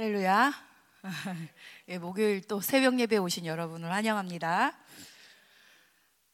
[0.00, 0.54] 할렐루야.
[1.88, 4.72] 예, 목요일 또 새벽 예배 오신 여러분을 환영합니다.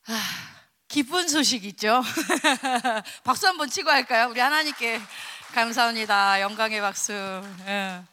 [0.06, 0.20] 아,
[0.86, 2.00] 기쁜 소식 있죠?
[3.24, 4.28] 박수 한번 치고 할까요?
[4.30, 5.00] 우리 하나님께
[5.52, 6.40] 감사합니다.
[6.42, 7.12] 영광의 박수.
[7.66, 8.04] 예.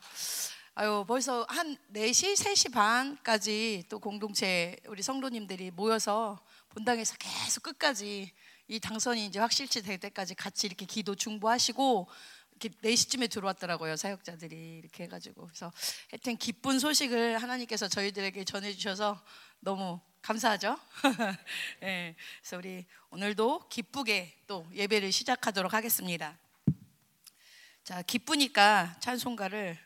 [0.74, 6.40] 아유, 벌써 한 4시, 3시 반까지 또 공동체 우리 성도님들이 모여서
[6.70, 8.32] 본당에서 계속 끝까지
[8.68, 12.10] 이 당선이 이제 확실치 될 때까지 같이 이렇게 기도 중보하시고
[12.60, 15.72] 이렇게 4시쯤에 들어왔더라고요 사역자들이 이렇게 해가지고 그래서
[16.12, 19.24] 하여튼 기쁜 소식을 하나님께서 저희들에게 전해주셔서
[19.60, 20.80] 너무 감사하죠.
[21.82, 26.38] 네, 그래서 우리 오늘도 기쁘게 또 예배를 시작하도록 하겠습니다.
[27.84, 29.78] 자, 기쁘니까 찬송가를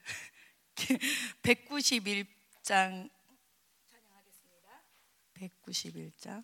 [1.42, 3.10] 191장
[3.90, 4.84] 찬양하겠습니다.
[5.34, 6.44] 191장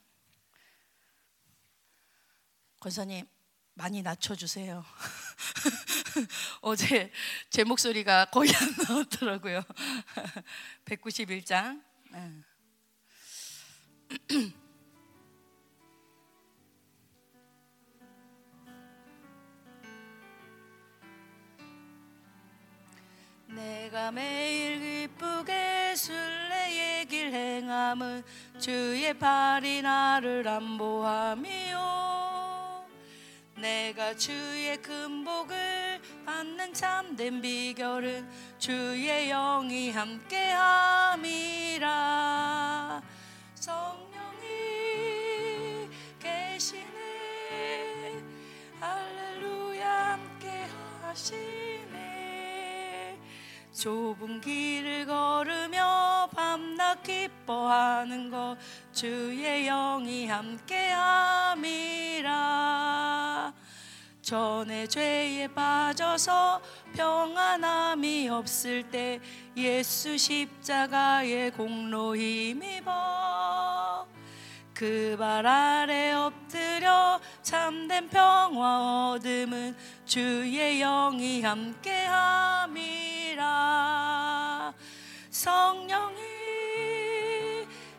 [2.80, 3.28] 권사님
[3.76, 4.86] 많이 낮춰주세요.
[6.62, 7.12] 어제
[7.50, 9.64] 제 목소리가 거의 안 나왔더라고요.
[10.86, 11.82] 191장.
[23.48, 28.24] 내가 매일 기쁘게 순례의 길 행함은
[28.60, 32.43] 주의 발이 나를 안보함이요
[33.64, 41.32] 내가 주의 금복을 받는 참된 비결은 주의 영이 함께함이라.
[43.56, 44.42] 성령이
[46.20, 46.84] 계시네.
[48.82, 50.68] 할렐루야 함께
[51.02, 51.98] 하시네.
[53.72, 58.58] 좁은 길을 걸으며 밤낮 기뻐하는 것
[58.92, 61.54] 주의 영이 함께함이라
[64.24, 66.62] 전에 죄에 빠져서
[66.96, 69.20] 평안함이 없을 때
[69.58, 74.08] 예수 십자가의 공로 힘입어
[74.74, 79.76] 그 발 아래 엎드려 참된 평화 얻음은
[80.06, 82.74] 주의 영이 함께함이라.
[85.30, 86.16] 성령이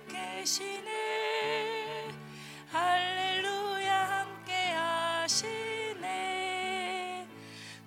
[0.09, 0.84] 계시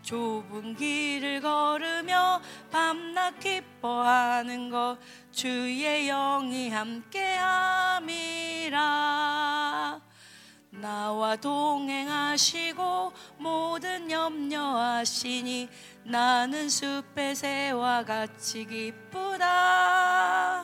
[0.07, 2.41] 좁은 길을 걸으며
[2.71, 4.97] 밤낮 기뻐하는 것
[5.33, 8.07] 주의 영이 함께함이라.
[10.69, 15.67] 나와 동행하시고 모든 염려하시니
[16.05, 20.63] 나는 숲의 새와 같이 기쁘다.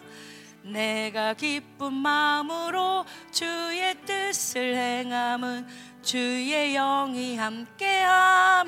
[0.64, 5.68] 내가 기쁜 마음으로 주의 뜻을 행함은
[6.04, 8.68] 주의 영이 함께함이라.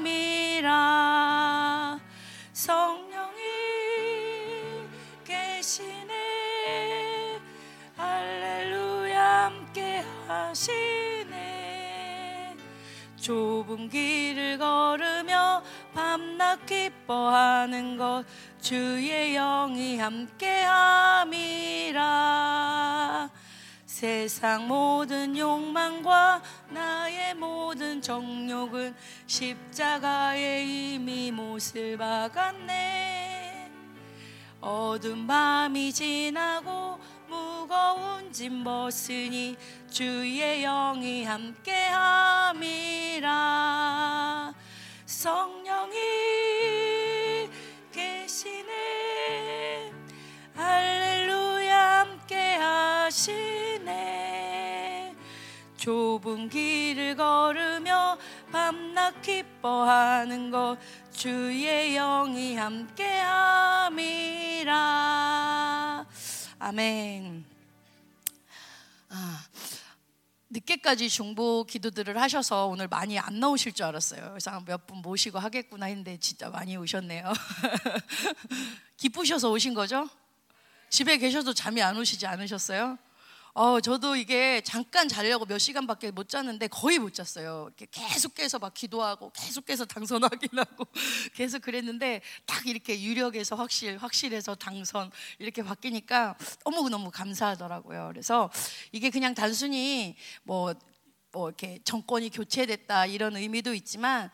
[2.53, 3.35] 성령이
[5.25, 6.13] 계시네.
[7.97, 9.51] 할렐루야
[10.46, 10.96] 함께하시네.
[13.18, 15.62] 좁은 길을 걸으며
[15.94, 18.23] 밤낮 기뻐하는 것
[18.62, 20.46] 주의 영이 함께함이라
[23.95, 28.94] 세상 모든 욕망과 나의 모든 정욕은
[29.25, 33.72] 십자가에 이미 못을 박았네.
[34.59, 39.55] 어두운 밤이 지나고 무거운 짐 벗으니
[39.89, 42.66] 주의 영이 함께함이라.
[45.05, 45.95] 성령이
[47.94, 49.94] 계시네.
[50.53, 53.65] 할렐루야 함께하시네
[55.85, 58.18] 좁은 길을 걸으며
[58.51, 60.79] 밤낮 기뻐하는 것
[61.12, 63.94] 주의 영이 함께함이라
[66.57, 67.46] 아멘
[69.09, 69.46] 아.
[70.50, 74.29] 늦게까지 중보 기도들을 하셔서 오늘 많이 안 나오실 줄 알았어요.
[74.29, 77.31] 그래서 몇 분 모시고 하겠구나 했는데 진짜 많이 오셨네요.
[78.97, 80.09] 기쁘셔서 오신 거죠?
[80.90, 82.97] 집에 계셔도 잠이 안 오시지 않으셨어요?
[83.57, 87.69] 어, 저도 이게 잠깐 자려고 몇 시간밖에 못 잤는데 거의 못 잤어요.
[87.69, 90.85] 이렇게 계속 깨서 막 기도하고 계속 깨서 당선 확인하고
[91.34, 95.09] 계속 그랬는데 딱 이렇게 유력에서 확실, 확실해서 당선
[95.40, 96.35] 이렇게 바뀌니까
[96.66, 98.09] 너무너무 감사하더라고요.
[98.11, 98.52] 그래서
[98.91, 100.73] 이게 그냥 단순히 뭐,
[101.31, 104.29] 뭐 이렇게 정권이 교체됐다 이런 의미도 있지만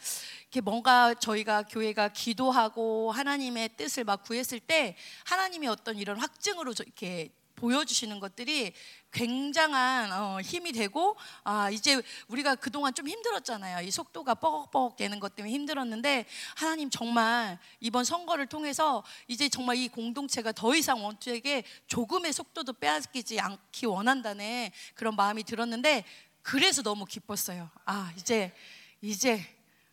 [0.45, 4.95] 이렇게 뭔가 저희가 교회가 기도하고 하나님의 뜻을 막 구했을 때
[5.25, 8.73] 하나님이 어떤 이런 확증으로 이렇게 보여주시는 것들이
[9.11, 13.85] 굉장한 어, 힘이 되고 아 이제 우리가 그동안 좀 힘들었잖아요.
[13.85, 16.25] 이 속도가 뻐걱뻐걱 되는 것 때문에 힘들었는데
[16.55, 23.39] 하나님 정말 이번 선거를 통해서 이제 정말 이 공동체가 더 이상 원투에게 조금의 속도도 빼앗기지
[23.39, 26.05] 않기 원한다는 그런 마음이 들었는데
[26.41, 27.69] 그래서 너무 기뻤어요.
[27.85, 28.53] 아 이제
[29.01, 29.45] 이제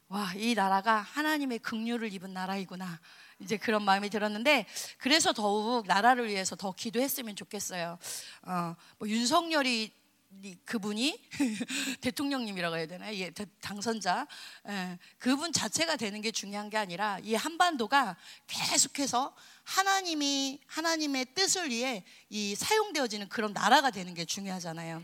[0.08, 2.98] 와 이 나라가 하나님의 긍휼을 입은 나라이구나.
[3.40, 4.66] 이제 그런 마음이 들었는데
[4.98, 7.98] 그래서 더욱 나라를 위해서 더 기도했으면 좋겠어요.
[8.42, 9.92] 어, 뭐 윤석열이
[10.64, 11.22] 그분이
[12.02, 13.14] 대통령님이라고 해야 되나요?
[13.16, 13.30] 예,
[13.60, 14.26] 당선자
[14.68, 22.04] 예, 그분 자체가 되는 게 중요한 게 아니라 이 한반도가 계속해서 하나님이 하나님의 뜻을 위해
[22.28, 25.02] 이 사용되어지는 그런 나라가 되는 게 중요하잖아요.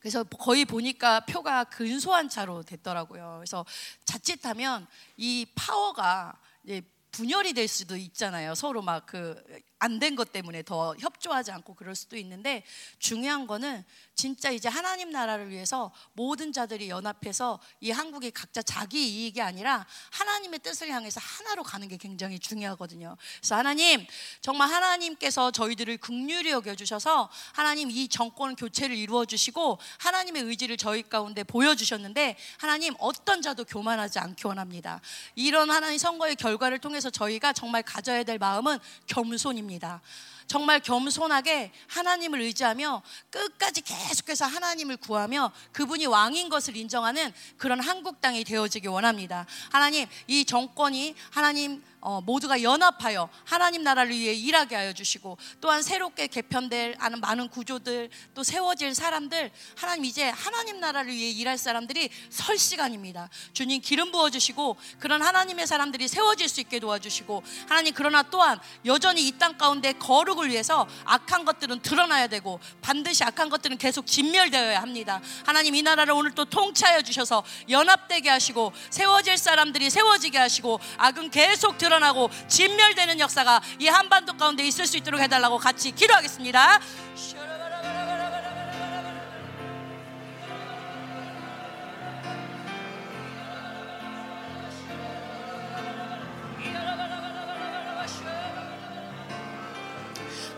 [0.00, 3.36] 그래서 거의 보니까 표가 근소한 차로 됐더라고요.
[3.38, 3.64] 그래서
[4.04, 4.86] 자칫하면
[5.16, 6.38] 이 파워가
[7.18, 8.54] 분열이 될 수도 있잖아요.
[8.54, 9.34] 서로 막 그
[9.80, 12.64] 안 된 것 때문에 더 협조하지 않고 그럴 수도 있는데
[12.98, 13.84] 중요한 거는
[14.16, 20.58] 진짜 이제 하나님 나라를 위해서 모든 자들이 연합해서 이 한국이 각자 자기 이익이 아니라 하나님의
[20.60, 23.16] 뜻을 향해서 하나로 가는 게 굉장히 중요하거든요.
[23.38, 24.04] 그래서 하나님
[24.40, 31.02] 정말 하나님께서 저희들을 극률히 여겨 주셔서 하나님 이 정권 교체를 이루어 주시고 하나님의 의지를 저희
[31.02, 35.00] 가운데 보여 주셨는데 하나님 어떤 자도 교만하지 않기 원합니다.
[35.36, 39.67] 이런 하나님 선거의 결과를 통해서 저희가 정말 가져야 될 마음은 겸손입니다.
[39.68, 40.00] 합니다.
[40.48, 48.44] 정말 겸손하게 하나님을 의지하며 끝까지 계속해서 하나님을 구하며 그분이 왕인 것을 인정하는 그런 한국 땅이
[48.44, 49.46] 되어지기 원합니다.
[49.70, 56.28] 하나님, 이 정권이 하나님 어, 모두가 연합하여 하나님 나라를 위해 일하게 하여 주시고 또한 새롭게
[56.28, 63.28] 개편될 많은 구조들 또 세워질 사람들 하나님 이제 하나님 나라를 위해 일할 사람들이 설 시간입니다.
[63.52, 69.26] 주님 기름 부어 주시고 그런 하나님의 사람들이 세워질 수 있게 도와주시고 하나님 그러나 또한 여전히
[69.26, 74.80] 이 땅 가운데 거룩 을 위해서 악한 것들은 드러나야 되고 반드시 악한 것들은 계속 진멸되어야
[74.80, 75.20] 합니다.
[75.44, 81.76] 하나님 이 나라를 오늘 또 통치하여 주셔서 연합되게 하시고 세워질 사람들이 세워지게 하시고 악은 계속
[81.76, 86.80] 드러 드러나고 진멸되는 역사가 이 한반도 가운데 있을 수 있도록 해달라고 같이 기도하겠습니다.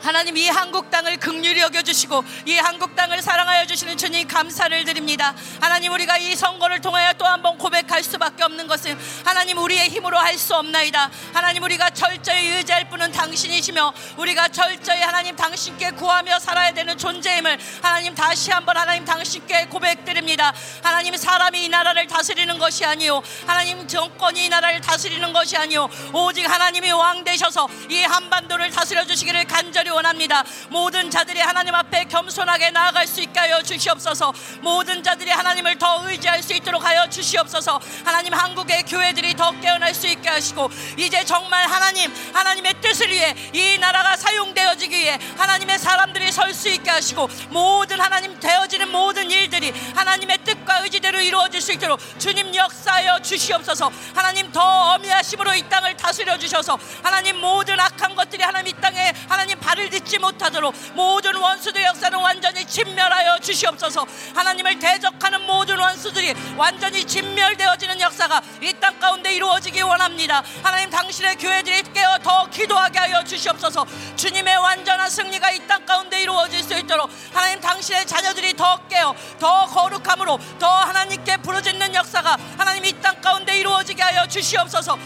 [0.03, 5.35] 하나님 이 한국 땅을 극률히 여겨 주시고 이 한국 땅을 사랑하여 주시는 주님 감사를 드립니다.
[5.61, 10.19] 하나님 우리가 이 선거를 통하여 또 한 번 고백할 수밖에 없는 것은 하나님 우리의 힘으로
[10.19, 11.11] 할 수 없나이다.
[11.35, 18.15] 하나님 우리가 철저히 의지할 분은 당신이시며 우리가 철저히 하나님 당신께 구하며 살아야 되는 존재임을 하나님
[18.15, 20.53] 다시 한번 하나님 당신께 고백드립니다.
[20.83, 26.49] 하나님 사람이 이 나라를 다스리는 것이 아니요 하나님 정권이 이 나라를 다스리는 것이 아니요 오직
[26.51, 30.45] 하나님이 왕 되셔서 이 한반도를 다스려 주시기를 간절히 원합니다.
[30.69, 34.33] 모든 자들이 하나님 앞에 겸손하게 나아갈 수 있게 하여 주시옵소서.
[34.61, 37.81] 모든 자들이 하나님을 더 의지할 수 있도록 하여 주시옵소서.
[38.05, 43.79] 하나님 한국의 교회들이 더 깨어날 수 있게 하시고 이제 정말 하나님 하나님의 뜻을 위해 이
[43.79, 50.39] 나라가 사용되어지기 위해 하나님의 사람들이 설 수 있게 하시고 모든 하나님 되어지는 모든 일들이 하나님의
[50.45, 53.91] 뜻 과 의지대로 이루어질 수 있도록 주님 역사하여 주시옵소서.
[54.15, 54.61] 하나님 더
[54.95, 60.19] 어미하심으로 이 땅을 다스려 주셔서 하나님 모든 악한 것들이 하나님 이 땅에 하나님 발을 듣지
[60.19, 64.07] 못하도록 모든 원수들의 역사는 완전히 진멸하여 주시옵소서.
[64.37, 70.45] 하나님을 대적하는 모든 원수들이 완전히 진멸되어지는 역사가 이 땅 가운데 이루어지기 원합니다.
[70.63, 73.85] 하나님 당신의 교회들이 깨어 더 기도하게 하여 주시옵소서.
[74.15, 79.67] 주님의 완전한 승리가 이 땅 가운데 이루어질 수 있도록 하나님 당신의 자녀들이 더 깨어 더
[79.67, 84.97] 거룩함으로 더 하나님께 부르짖는 역사가 하나님 이 땅 가운데 이루어지게 하여 주시옵소서.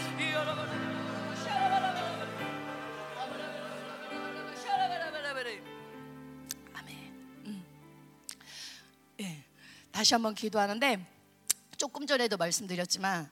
[9.91, 11.05] 다시 한번 기도하는데
[11.77, 13.29] 조금 전에도 말씀드렸지만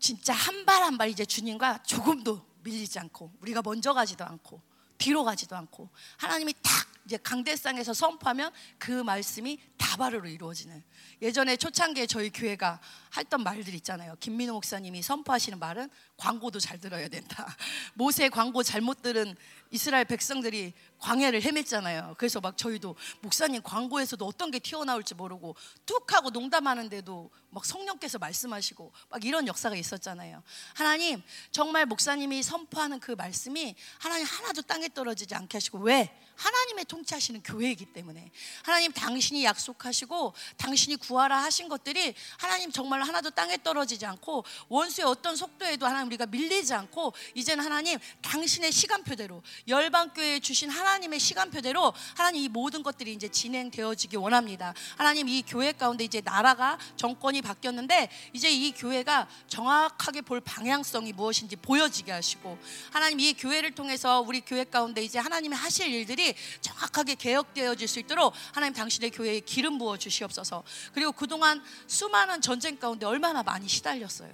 [0.00, 4.60] 진짜 한 발 한 발 이제 주님과 조금도 밀리지 않고 우리가 먼저 가지도 않고
[4.98, 10.80] 뒤로 가지도 않고 하나님이 딱 이제 강대상에서 선포하면 그 말씀이 다바로 이루어지는
[11.20, 12.78] 예전에 초창기에 저희 교회가
[13.16, 14.14] 했던 말들 있잖아요.
[14.20, 17.56] 김민호 목사님이 선포하시는 말은 광고도 잘 들어야 된다.
[17.94, 19.34] 모세 광고 잘못 들은
[19.70, 22.16] 이스라엘 백성들이 광야를 헤맸잖아요.
[22.18, 28.92] 그래서 막 저희도 목사님 광고에서도 어떤 게 튀어나올지 모르고 뚝 하고 농담하는데도 막 성령께서 말씀하시고
[29.08, 30.42] 막 이런 역사가 있었잖아요.
[30.74, 36.14] 하나님 정말 목사님이 선포하는 그 말씀이 하나님 하나도 땅에 떨어지지 않게 하시고 왜?
[36.40, 38.30] 하나님의 통치하시는 교회이기 때문에
[38.62, 45.36] 하나님 당신이 약속하시고 당신이 구하라 하신 것들이 하나님 정말 하나도 땅에 떨어지지 않고 원수의 어떤
[45.36, 52.48] 속도에도 하나님 우리가 밀리지 않고 이제는 하나님 당신의 시간표대로 열방교회에 주신 하나님의 시간표대로 하나님 이
[52.48, 54.74] 모든 것들이 이제 진행되어지기 원합니다.
[54.96, 61.56] 하나님 이 교회 가운데 이제 나라가 정권이 바뀌었는데 이제 이 교회가 정확하게 볼 방향성이 무엇인지
[61.56, 62.58] 보여지게 하시고
[62.90, 68.32] 하나님 이 교회를 통해서 우리 교회 가운데 이제 하나님이 하실 일들이 정확하게 개혁되어질 수 있도록
[68.52, 70.62] 하나님 당신의 교회에 기름 부어 주시옵소서.
[70.92, 74.32] 그리고 그동안 수많은 전쟁 가운데 얼마나 많이 시달렸어요.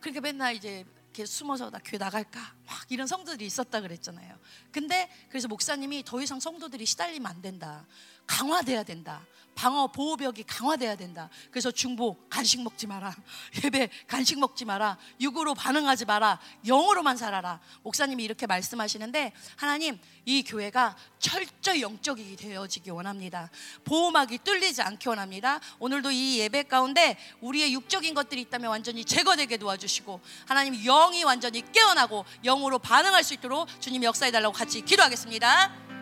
[0.00, 4.38] 그렇게 맨날 이제 이렇게 숨어서 나 교회 나갈까 막 이런 성도들이 있었다 그랬잖아요.
[4.70, 7.86] 근데 그래서 목사님이 더 이상 성도들이 시달리면 안 된다.
[8.26, 9.26] 강화돼야 된다.
[9.54, 11.28] 방어 보호벽이 강화돼야 된다.
[11.50, 13.14] 그래서 중보 간식 먹지 마라.
[13.62, 14.98] 예배 간식 먹지 마라.
[15.20, 16.40] 육으로 반응하지 마라.
[16.66, 17.60] 영으로만 살아라.
[17.82, 23.50] 목사님이 이렇게 말씀하시는데 하나님 이 교회가 철저히 영적이 되어지기 원합니다.
[23.84, 25.60] 보호막이 뚫리지 않기 원합니다.
[25.78, 32.24] 오늘도 이 예배 가운데 우리의 육적인 것들이 있다면 완전히 제거되게 도와주시고 하나님 영이 완전히 깨어나고
[32.44, 36.01] 영으로 반응할 수 있도록 주님 역사해 달라고 같이 기도하겠습니다.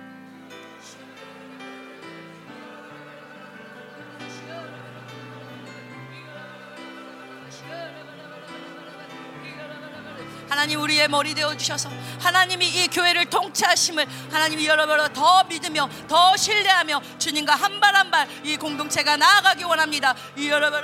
[10.60, 11.88] 하나님 우리의 머리 되어 주셔서
[12.20, 18.28] 하나님이 이 교회를 통치하심을 하나님이 여러분 더 믿으며 더 신뢰하며 주님과 한 발 한 발
[18.44, 20.14] 이 공동체가 나아가기 원합니다.
[20.36, 20.82] 여러분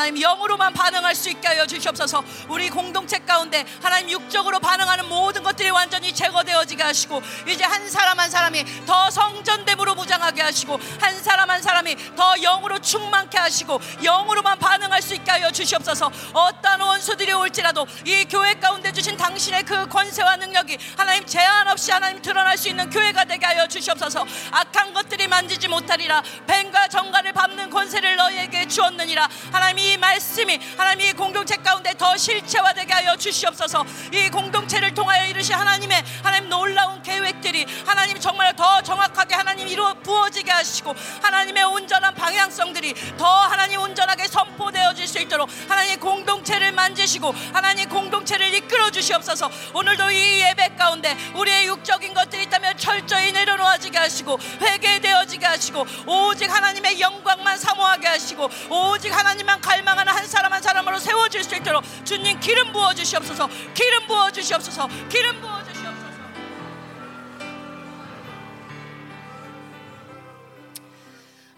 [0.00, 2.24] 하나님 영으로만 반응할 수 있게 하여 주시옵소서.
[2.48, 8.30] 우리 공동체 가운데 하나님 육적으로 반응하는 모든 것들이 완전히 제거되어지게 하시고 이제 한 사람 한
[8.30, 15.02] 사람이 더 성전됨으로 무장하게 하시고 한 사람 한 사람이 더 영으로 충만케 하시고 영으로만 반응할
[15.02, 16.10] 수 있게 하여 주시옵소서.
[16.32, 22.22] 어떠한 원수들이 올지라도 이 교회 가운데 주신 당신의 그 권세와 능력이 하나님 제한 없이 하나님
[22.22, 24.24] 드러날 수 있는 교회가 되게 하여 주시옵소서.
[24.50, 26.22] 악한 것들이 만지지 못하리라.
[26.46, 29.28] 뱀과 정갈을 밟는 권세를 너희에게 주었느니라.
[29.52, 33.84] 하나님 이 말씀이 하나님 이 공동체 가운데 더 실체화되게 하여 주시옵소서.
[34.12, 40.50] 이 공동체를 통하여 이르시 하나님의 하나님 놀라운 계획들이 하나님 정말 더 정확하게 하나님 이루어 부어지게
[40.50, 48.54] 하시고 하나님의 온전한 방향성들이 더 하나님 온전하게 선포되어질 수 있도록 하나님 공동체를 만지시고 하나님 공동체를
[48.54, 49.50] 이끌어 주시옵소서.
[49.74, 57.00] 오늘도 이 예배 가운데 우리의 육적인 것들이 있다면 철저히 내려놓아지게 하시고 회개되어지게 하시고 오직 하나님의
[57.00, 62.38] 영광만 사모하게 하시고 오직 하나님만 갈 망하는 한 사람 한 사람으로 세워질 수 있도록 주님
[62.40, 63.48] 기름 부어 주시옵소서.
[63.74, 64.88] 기름 부어 주시옵소서.
[65.08, 66.10] 기름 부어 주시옵소서.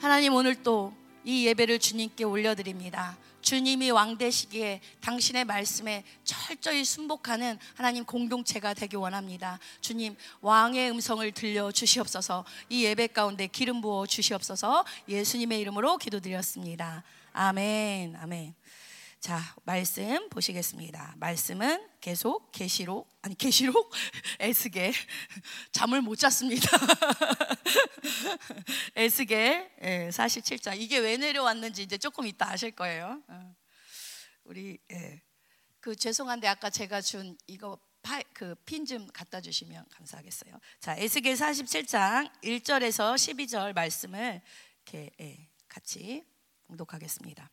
[0.01, 3.17] 하나님 오늘 또 이 예배를 주님께 올려드립니다.
[3.43, 9.59] 주님이 왕 되시기에 당신의 말씀에 철저히 순복하는 하나님 공동체가 되기 원합니다.
[9.81, 12.45] 주님 왕의 음성을 들려 주시옵소서.
[12.71, 14.85] 이 예배 가운데 기름 부어 주시옵소서.
[15.09, 17.03] 예수님의 이름으로 기도드렸습니다.
[17.33, 18.17] 아멘.
[18.17, 18.55] 아멘.
[19.23, 21.15] 자, 말씀 보시겠습니다.
[21.19, 23.93] 말씀은 계속 계시록 아니 계시록
[24.41, 24.93] 에스겔
[25.71, 26.67] 잠을 못 잤습니다.
[28.97, 33.23] 에스겔 47장 이게 왜 내려왔는지 이제 조금 이따 아실 거예요.
[33.29, 33.55] 어.
[34.43, 35.23] 우리 예.
[35.79, 37.79] 그 죄송한데 아까 제가 준 이거
[38.33, 40.59] 그핀좀 갖다 주시면 감사하겠어요.
[40.81, 44.43] 자, 에스겔 47장 1절에서 12절 말씀을
[44.85, 46.25] 이렇게 예, 같이
[46.67, 47.53] 봉독하겠습니다.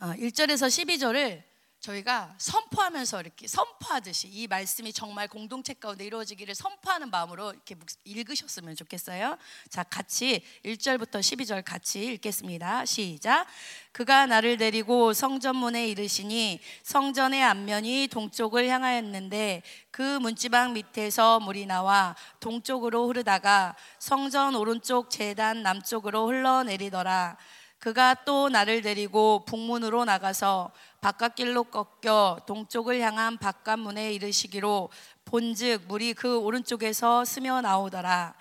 [0.00, 1.52] 1절에서 어, 12절을
[1.82, 7.74] 저희가 선포하면서 이렇게 선포하듯이 이 말씀이 정말 공동체 가운데 이루어지기를 선포하는 마음으로 이렇게
[8.04, 9.36] 읽으셨으면 좋겠어요.
[9.68, 12.84] 자, 같이 1절부터 12절 같이 읽겠습니다.
[12.84, 13.46] 시작.
[13.90, 23.08] 그가 나를 데리고 성전문에 이르시니 성전의 앞면이 동쪽을 향하였는데 그 문지방 밑에서 물이 나와 동쪽으로
[23.08, 27.36] 흐르다가 성전 오른쪽 재단 남쪽으로 흘러내리더라.
[27.82, 30.70] 그가 또 나를 데리고 북문으로 나가서
[31.00, 34.88] 바깥길로 꺾여 동쪽을 향한 바깥문에 이르시기로
[35.24, 38.36] 본즉 물이 그 오른쪽에서 스며 나오더라.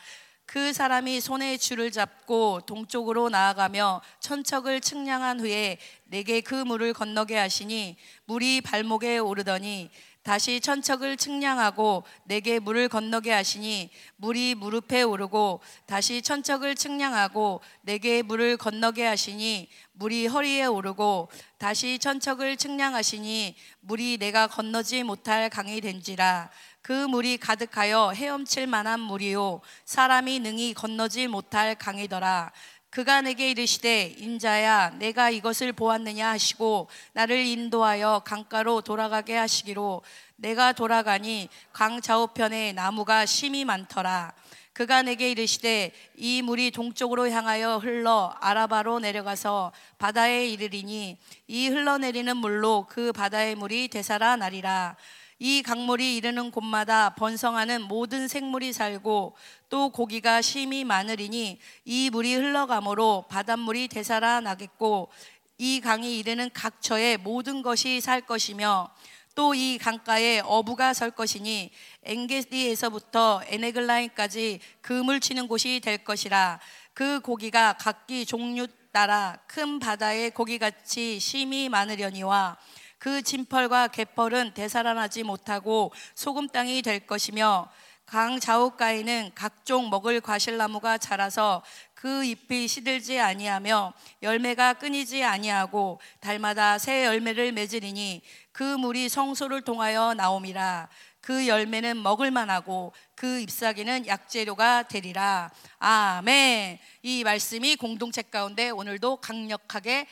[0.45, 7.97] 그 사람이 손에 줄을 잡고 동쪽으로 나아가며 천척을 측량한 후에 내게 그 물을 건너게 하시니
[8.25, 9.89] 물이 발목에 오르더니
[10.23, 18.55] 다시 천척을 측량하고 내게 물을 건너게 하시니 물이 무릎에 오르고 다시 천척을 측량하고 내게 물을
[18.55, 26.51] 건너게 하시니 물이 허리에 오르고 다시 천척을 측량하시니 물이 내가 건너지 못할 강이 된지라.
[26.81, 29.61] 그 물이 가득하여 헤엄칠 만한 물이요.
[29.85, 32.51] 사람이 능히 건너지 못할 강이더라
[32.91, 40.01] 그가 내게 이르시되 인자야 내가 이것을 보았느냐 하시고 나를 인도하여 강가로 돌아가게 하시기로.
[40.35, 44.33] 내가 돌아가니 강 좌우편에 나무가 심이 많더라.
[44.73, 51.17] 그가 내게 이르시되 이 물이 동쪽으로 향하여 흘러 아라바로 내려가서 바다에 이르리니
[51.47, 54.97] 이 흘러내리는 물로 그 바다의 물이 되살아 나리라
[55.43, 59.35] 이 강물이 이르는 곳마다 번성하는 모든 생물이 살고
[59.69, 65.09] 또 고기가 심이 많으리니 이 물이 흘러가므로 바닷물이 되살아 나겠고
[65.57, 68.91] 이 강이 이르는 각 처에 모든 것이 살 것이며
[69.33, 71.71] 또 이 강가에 어부가 설 것이니
[72.03, 76.59] 엥게디에서부터 에네글라인까지 그물 치는 곳이 될 것이라
[76.93, 82.57] 그 고기가 각기 종류 따라 큰 바다의 고기같이 심이 많으려니와
[83.01, 87.67] 그 진펄과 개펄은 되살아나지 못하고 소금 땅이 될 것이며
[88.05, 91.63] 강 좌우가에는 각종 먹을 과실나무가 자라서
[91.95, 100.13] 그 잎이 시들지 아니하며 열매가 끊이지 아니하고 달마다 새 열매를 맺으리니 그 물이 성소를 통하여
[100.13, 100.87] 나옴이라.
[101.21, 105.49] 그 열매는 먹을 만하고 그 잎사귀는 약재료가 되리라.
[105.79, 106.77] 아멘.
[107.01, 110.05] 이 말씀이 공동체 가운데 오늘도 강력하게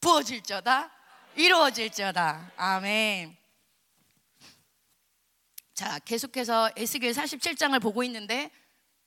[0.00, 1.01] 부어질저다
[1.36, 2.52] 이루어질지어다.
[2.56, 3.36] 아멘.
[5.74, 8.50] 자, 계속해서 에스겔 47장을 보고 있는데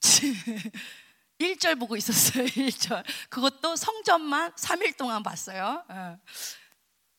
[1.40, 2.46] 1절 보고 있었어요.
[2.48, 3.04] 1절.
[3.30, 5.84] 그것도 성전만 3일 동안 봤어요.
[5.88, 6.20] 어.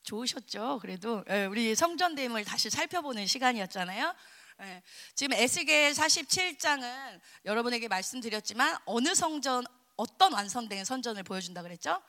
[0.02, 0.78] 좋으셨죠?
[0.80, 4.14] 그래도 예, 우리 성전됨을 다시 살펴보는 시간이었잖아요.
[4.62, 4.82] 예.
[5.14, 9.64] 지금 에스겔 47장은 여러분에게 말씀드렸지만 어느 성전
[9.96, 12.00] 어떤 완성된 선전을 보여준다 그랬죠?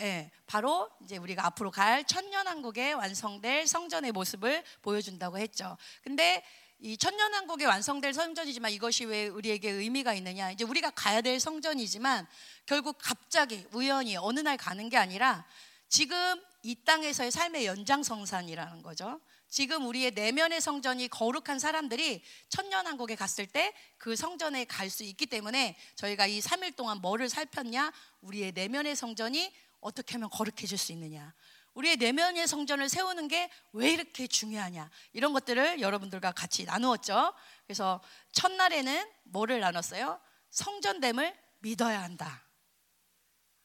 [0.00, 5.76] 예, 바로 이제 우리가 앞으로 갈 천년왕국의 완성될 성전의 모습을 보여준다고 했죠.
[6.02, 6.44] 근데
[6.80, 10.52] 이 천년왕국의 완성될 성전이지만 이것이 왜 우리에게 의미가 있느냐?
[10.52, 12.26] 이제 우리가 가야 될 성전이지만
[12.66, 15.44] 결국 갑자기 우연히 어느 날 가는 게 아니라
[15.88, 19.20] 지금 이 땅에서의 삶의 연장성산이라는 거죠.
[19.48, 25.76] 지금 우리의 내면의 성전이 거룩한 사람들이 천년왕국에 갔을 때 그 성전에 갈 수 있기 때문에
[25.96, 27.92] 저희가 이 3일 동안 뭐를 살폈냐?
[28.22, 31.34] 우리의 내면의 성전이 어떻게 하면 거룩해질 수 있느냐?
[31.74, 34.90] 우리의 내면의 성전을 세우는 게 왜 이렇게 중요하냐?
[35.12, 37.32] 이런 것들을 여러분들과 같이 나누었죠.
[37.66, 38.00] 그래서
[38.32, 40.20] 첫날에는 뭐를 나눴어요?
[40.50, 42.44] 성전됨을 믿어야 한다.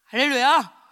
[0.05, 0.83] 할렐루야.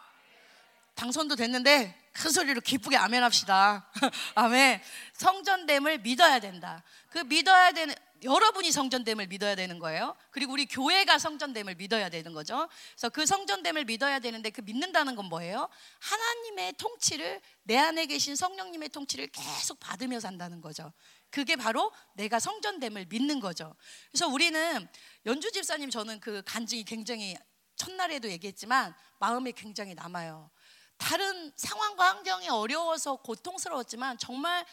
[0.95, 3.91] 당선도 됐는데 큰 소리로 기쁘게 아멘 합시다.
[4.35, 4.81] 아멘.
[5.13, 6.83] 성전됨을 믿어야 된다.
[7.09, 7.93] 그 믿어야 되는
[8.23, 10.15] 여러분이 성전됨을 믿어야 되는 거예요.
[10.29, 12.69] 그리고 우리 교회가 성전됨을 믿어야 되는 거죠.
[12.93, 15.67] 그래서 그 성전됨을 믿어야 되는데 그 믿는다는 건 뭐예요?
[15.99, 20.93] 하나님의 통치를 내 안에 계신 성령님의 통치를 계속 받으며 산다는 거죠.
[21.31, 23.75] 그게 바로 내가 성전됨을 믿는 거죠.
[24.11, 24.87] 그래서 우리는
[25.25, 27.35] 연주 집사님 저는 그 간증이 굉장히
[27.75, 30.51] 첫날에도 얘기했지만 마음에 굉장히 남아요.
[30.97, 34.63] 다른 상황과 환경이 어려워서 고통스러웠지만 정말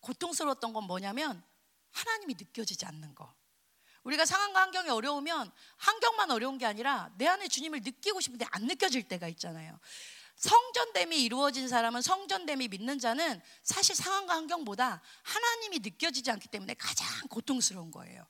[0.00, 1.42] 고통스러웠던 건 뭐냐면
[1.94, 3.34] 하나님이 느껴지지 않는 거.
[4.02, 9.08] 우리가 상황과 환경이 어려우면 환경만 어려운 게 아니라 내 안에 주님을 느끼고 싶은데 안 느껴질
[9.08, 9.80] 때가 있잖아요.
[10.36, 17.90] 성전됨이 이루어진 사람은 성전됨이 믿는 자는 사실 상황과 환경보다 하나님이 느껴지지 않기 때문에 가장 고통스러운
[17.90, 18.26] 거예요.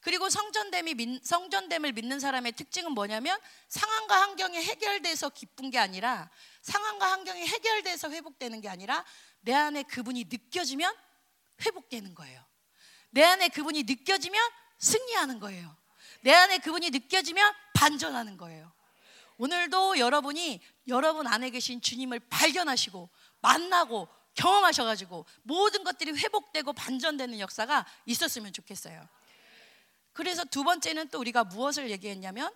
[0.00, 6.28] 그리고 성전됨이 성전됨을 믿는 사람의 특징은 뭐냐면 상황과 환경이 해결돼서 기쁜 게 아니라
[6.60, 9.02] 상황과 환경이 해결돼서 회복되는 게 아니라
[9.40, 10.94] 내 안에 그분이 느껴지면
[11.64, 12.44] 회복되는 거예요.
[13.14, 14.40] 내 안에 그분이 느껴지면
[14.78, 15.74] 승리하는 거예요.
[16.22, 18.72] 내 안에 그분이 느껴지면 반전하는 거예요.
[19.38, 23.08] 오늘도 여러분이 여러분 안에 계신 주님을 발견하시고
[23.40, 29.08] 만나고 경험하셔가지고 모든 것들이 회복되고 반전되는 역사가 있었으면 좋겠어요.
[30.12, 32.52] 그래서 두 번째는 또 우리가 무엇을 얘기했냐면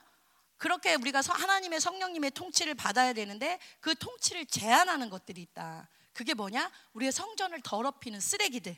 [0.56, 5.88] 그렇게 우리가 하나님의 성령님의 통치를 받아야 되는데 그 통치를 제한하는 것들이 있다.
[6.12, 6.68] 그게 뭐냐?
[6.94, 8.76] 우리의 성전을 더럽히는 쓰레기들.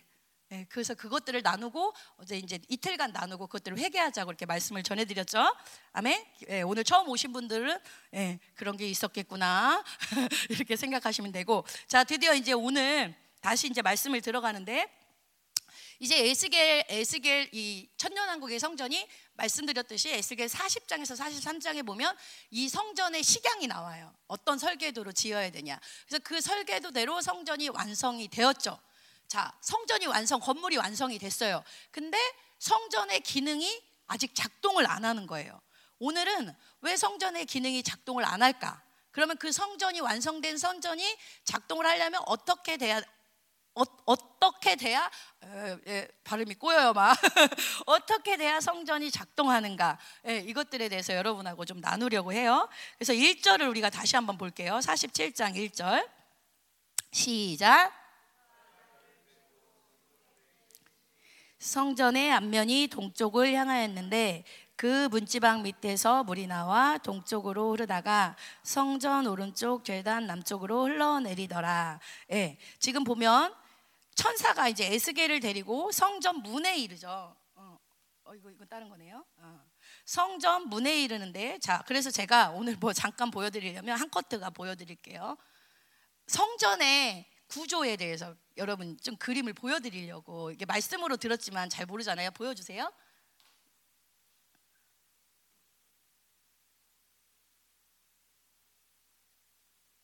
[0.50, 5.38] 네, 그래서 그것들을 나누고 어제 이제 이틀간 나누고 그것들을 회개하자고 이렇게 말씀을 전해드렸죠.
[5.92, 6.24] 아멘.
[6.48, 7.78] 네, 오늘 처음 오신 분들은
[8.10, 9.84] 네, 그런 게 있었겠구나
[10.50, 14.92] 이렇게 생각하시면 되고 자 드디어 이제 오늘 다시 이제 말씀을 들어가는데
[16.00, 22.16] 이제 에스겔 에스겔 이 천년왕국의 성전이 말씀드렸듯이 에스겔 40장에서 43장에 보면
[22.50, 24.12] 이 성전의 식양이 나와요.
[24.26, 25.78] 어떤 설계도로 지어야 되냐.
[26.08, 28.80] 그래서 그 설계도대로 성전이 완성이 되었죠.
[29.30, 31.62] 자, 성전이 완성, 건물이 완성이 됐어요.
[31.92, 32.18] 근데
[32.58, 35.60] 성전의 기능이 아직 작동을 안 하는 거예요.
[36.00, 38.82] 오늘은 왜 성전의 기능이 작동을 안 할까?
[39.12, 43.00] 그러면 그 성전이 완성된 성전이 작동을 하려면 어떻게 돼야
[43.76, 45.08] 어, 어떻게 돼야
[45.44, 47.16] 에, 에, 발음이 꼬여요 막
[47.86, 52.68] 어떻게 돼야 성전이 작동하는가 에, 이것들에 대해서 여러분하고 좀 나누려고 해요.
[52.98, 54.80] 그래서 1절을 우리가 다시 한번 볼게요.
[54.82, 56.08] 47장 1절
[57.12, 57.99] 시작.
[61.60, 64.44] 성전의 앞면이 동쪽을 향하였는데
[64.76, 72.00] 그 문지방 밑에서 물이 나와 동쪽으로 흐르다가 성전 오른쪽 죄단 남쪽으로 흘러내리더라.
[72.32, 73.54] 예, 지금 보면
[74.14, 77.36] 천사가 이제 에스겔을 데리고 성전 문에 이르죠.
[77.54, 77.78] 어,
[78.24, 79.22] 어 이거 이거 다른 거네요.
[79.36, 79.60] 어.
[80.06, 85.36] 성전 문에 이르는데 자 그래서 제가 오늘 뭐 잠깐 보여드리려면 한 커트가 보여드릴게요.
[86.26, 92.30] 성전의 구조에 대해서 여러분 좀 그림을 보여드리려고 이게 말씀으로 들었지만 잘 모르잖아요.
[92.30, 92.90] 보여주세요.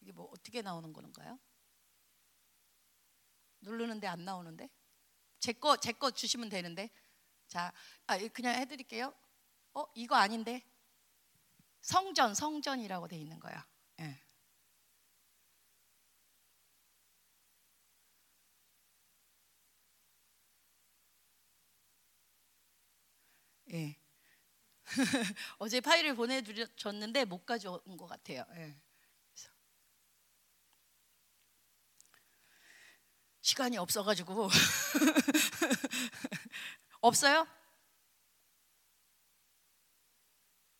[0.00, 1.38] 이게 뭐 어떻게 나오는 건가요?
[3.60, 4.68] 누르는데 안 나오는데?
[5.40, 6.90] 제 거 제 거 주시면 되는데.
[7.48, 7.72] 자,
[8.06, 9.14] 아, 그냥 해드릴게요.
[9.74, 10.64] 어, 이거 아닌데?
[11.80, 13.66] 성전, 성전이라고 돼 있는 거야.
[14.00, 14.20] 예.
[23.72, 23.96] 예.
[25.58, 28.44] 어제 파일을 보내줬는데 못 가져온 것 같아요.
[28.56, 28.76] 예.
[33.46, 34.48] 시간이 없어가지고
[37.00, 37.46] 없어요?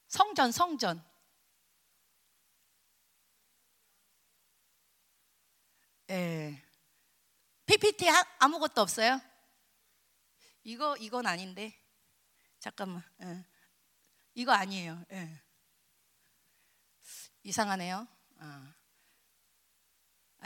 [0.09, 1.01] 성전 성전
[6.11, 6.61] 예.
[7.66, 8.09] PPT
[8.40, 9.20] 아무것도 없어요?
[10.64, 11.86] 이거 이건 아닌데
[12.66, 13.44] 잠깐만 예.
[14.35, 15.00] 이거 아니에요.
[15.12, 15.40] 예.
[17.44, 18.09] 이상하네요.
[18.40, 18.74] 아.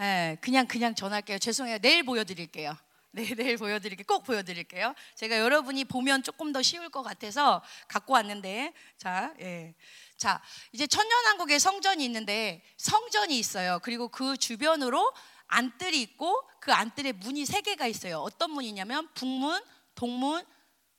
[0.01, 1.39] 예, 그냥 그냥 전할게요.
[1.39, 1.79] 죄송해요.
[1.79, 2.77] 내일 보여드릴게요.
[3.13, 4.05] 네, 내일 보여드릴게요.
[4.07, 4.95] 꼭 보여드릴게요.
[5.15, 9.75] 제가 여러분이 보면 조금 더 쉬울 것 같아서 갖고 왔는데, 자, 예.
[10.19, 13.79] 자, 이제 천년왕국에 성전이 있는데, 성전이 있어요.
[13.83, 15.11] 그리고 그 주변으로
[15.47, 18.19] 안뜰이 있고, 그 안뜰에 문이 세 개가 있어요.
[18.19, 20.45] 어떤 문이냐면, 북문, 동문,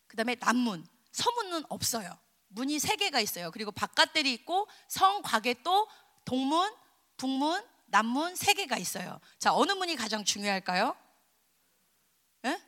[0.07, 0.84] 그 다음에 남문.
[1.12, 2.17] 서문은 없어요.
[2.50, 3.52] 문이 세 개가 있어요.
[3.52, 5.88] 그리고 바깥뜰이 있고, 성 곽에 또
[6.26, 6.74] 동문,
[7.17, 9.19] 북문, 남문 세 개가 있어요.
[9.38, 10.95] 자, 어느 문이 가장 중요할까요?
[12.45, 12.62] 예?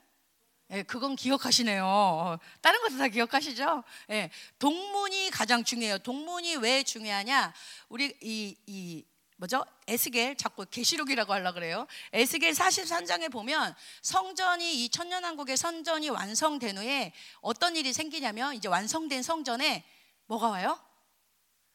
[0.72, 1.86] 예, 그건 기억하시네요.
[1.86, 3.84] 어, 다른 것도 다 기억하시죠?
[4.12, 4.30] 예,
[4.60, 6.00] 동문이 가장 중요해요.
[6.00, 7.54] 동문이 왜 중요하냐?
[7.90, 9.06] 우리 이, 이
[9.38, 9.66] 뭐죠?
[9.88, 11.88] 에스겔 자꾸 계시록이라고 하려 그래요.
[12.14, 19.24] 에스겔 43장에 보면 성전이 이 천년 왕국의 성전이 완성된 후에 어떤 일이 생기냐면 이제 완성된
[19.24, 19.84] 성전에
[20.28, 20.80] 뭐가 와요?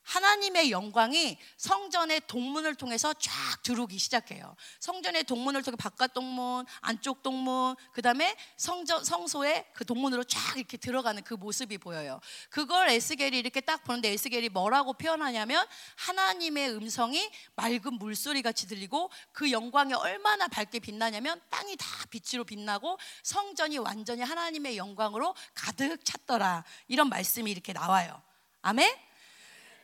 [0.09, 4.57] 하나님의 영광이 성전의 동문을 통해서 쫙 들어오기 시작해요.
[4.81, 10.79] 성전의 동문을 통해 바깥 동문, 안쪽 동문, 그 다음에 성전 성소의 그 동문으로 쫙 이렇게
[10.79, 12.21] 들어가는 그 모습이 보여요.
[12.49, 15.67] 그걸 에스겔이 이렇게 딱 보는데 에스겔이 뭐라고 표현하냐면
[15.97, 22.99] 하나님의 음성이 맑은 물소리 같이 들리고 그 영광이 얼마나 밝게 빛나냐면 땅이 다 빛으로 빛나고
[23.25, 26.65] 성전이 완전히 하나님의 영광으로 가득 찼더라.
[26.87, 28.23] 이런 말씀이 이렇게 나와요.
[28.63, 29.08] 아멘.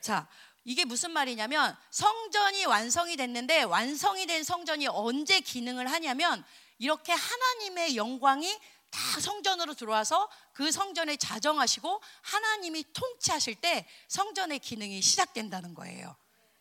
[0.04, 0.28] 자,
[0.64, 6.44] 이게 무슨 말이냐면 성전이 완성이 됐는데 완성이 된 성전이 언제 기능을 하냐면
[6.78, 8.54] 이렇게 하나님의 영광이
[8.90, 16.14] 다 성전으로 들어와서 그 성전에 자정하시고 하나님이 통치하실 때 성전의 기능이 시작된다는 거예요.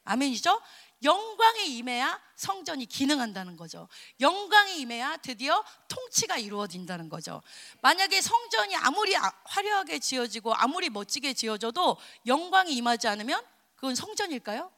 [0.05, 0.61] 아멘이죠?
[1.03, 3.87] 영광이 임해야 성전이 기능한다는 거죠.
[4.19, 7.41] 영광이 임해야 드디어 통치가 이루어진다는 거죠.
[7.81, 13.43] 만약에 성전이 아무리 아, 화려하게 지어지고 아무리 멋지게 지어져도 영광이 임하지 않으면
[13.75, 14.71] 그건 성전일까요?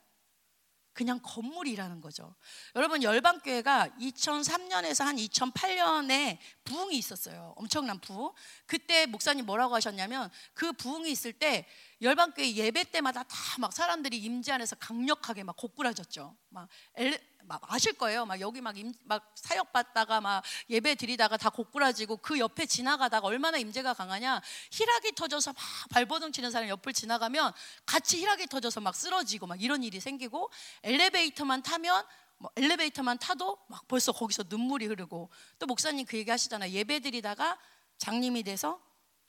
[0.95, 2.33] 그냥 건물이라는 거죠.
[2.75, 7.53] 여러분 열방교회가 2003년에서 한 2008년에 부흥이 있었어요.
[7.57, 8.31] 엄청난 부흥.
[8.65, 11.67] 그때 목사님 뭐라고 하셨냐면 그 부흥이 있을 때
[12.01, 16.35] 열방교회 예배 때마다 다 막 사람들이 임재 안에서 강력하게 막 고꾸라졌죠.
[16.49, 18.25] 막 엘, 막 아실 거예요.
[18.25, 23.27] 막 여기 막, 임, 막 사역 받다가 막 예배 드리다가 다 고꾸라지고 그 옆에 지나가다가
[23.27, 24.41] 얼마나 임재가 강하냐.
[24.71, 27.53] 희락이 터져서 막 발버둥 치는 사람 옆을 지나가면
[27.85, 30.49] 같이 희락이 터져서 막 쓰러지고 막 이런 일이 생기고
[30.83, 32.05] 엘리베이터만 타면
[32.37, 35.29] 뭐 엘리베이터만 타도 막 벌써 거기서 눈물이 흐르고
[35.59, 36.71] 또 목사님 그 얘기 하시잖아요.
[36.71, 37.57] 예배 드리다가
[37.97, 38.81] 장님이 돼서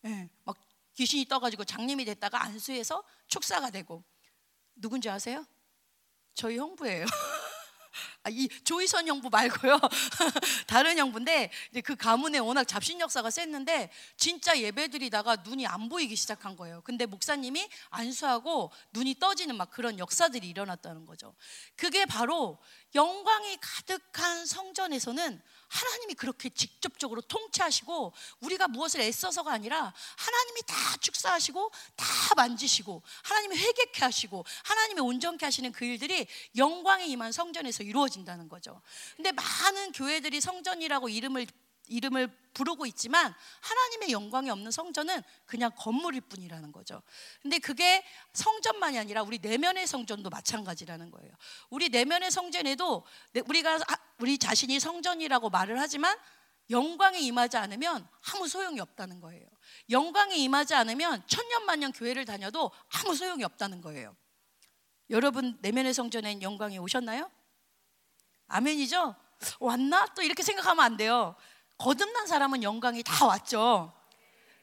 [0.05, 0.57] 예, 막
[0.95, 4.03] 귀신이 떠가지고 장님이 됐다가 안수해서 축사가 되고
[4.75, 5.45] 누군지 아세요?
[6.35, 7.07] 저희 형부예요.
[8.23, 9.79] 아, 이 조이선 형부 말고요.
[10.67, 11.51] 다른 형부인데
[11.85, 16.81] 그 가문에 워낙 잡신 역사가 셌는데 진짜 예배드리다가 눈이 안 보이기 시작한 거예요.
[16.83, 21.35] 근데 목사님이 안수하고 눈이 떠지는 막 그런 역사들이 일어났다는 거죠.
[21.77, 22.59] 그게 바로
[22.95, 32.07] 영광이 가득한 성전에서는 하나님이 그렇게 직접적으로 통치하시고 우리가 무엇을 애써서가 아니라 하나님이 다 축사하시고 다
[32.37, 36.27] 만지시고 하나님이 회개케 하시고 하나님이 온전케 하시는 그 일들이
[36.57, 38.81] 영광에 임한 성전에서 이루어진다는 거죠.
[39.17, 41.47] 근데 많은 교회들이 성전이라고 이름을
[41.89, 47.03] 이름을 부르고 있지만 하나님의 영광이 없는 성전은 그냥 건물일 뿐이라는 거죠.
[47.43, 51.33] 근데 그게 성전만이 아니라 우리 내면의 성전도 마찬가지라는 거예요.
[51.71, 53.05] 우리 내면의 성전에도
[53.47, 53.79] 우리가
[54.19, 56.17] 우리 자신이 성전이라고 말을 하지만
[56.71, 59.47] 영광에 임하지 않으면 아무 소용이 없다는 거예요.
[59.91, 64.17] 영광에 임하지 않으면 천년만년 교회를 다녀도 아무 소용이 없다는 거예요.
[65.11, 67.31] 여러분 내면의 성전엔 영광이 오셨나요?
[68.49, 69.15] 아멘이죠?
[69.61, 70.07] 왔나?
[70.15, 71.37] 또 이렇게 생각하면 안 돼요.
[71.79, 73.93] 거듭난 사람은 영광이 다 왔죠.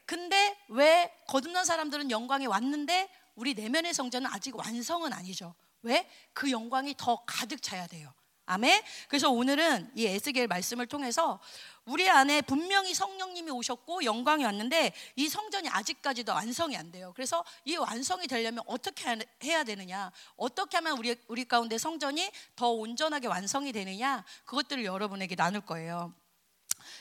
[0.06, 5.56] 근데 왜 거듭난 사람들은 영광이 왔는데 우리 내면의 성전은 아직 완성은 아니죠.
[5.82, 6.10] 왜?
[6.34, 8.14] 그 영광이 더 가득 차야 돼요.
[8.46, 8.84] 아멘.
[9.08, 11.40] 그래서 오늘은 이 에스겔 말씀을 통해서
[11.86, 17.14] 우리 안에 분명히 성령님이 오셨고 영광이 왔는데 이 성전이 아직까지도 완성이 안 돼요.
[17.16, 20.12] 그래서 이 완성이 되려면 어떻게 해야 되느냐?
[20.36, 24.26] 어떻게 하면 우리 우리 가운데 성전이 더 온전하게 완성이 되느냐?
[24.46, 26.14] 그것들을 여러분에게 나눌 거예요.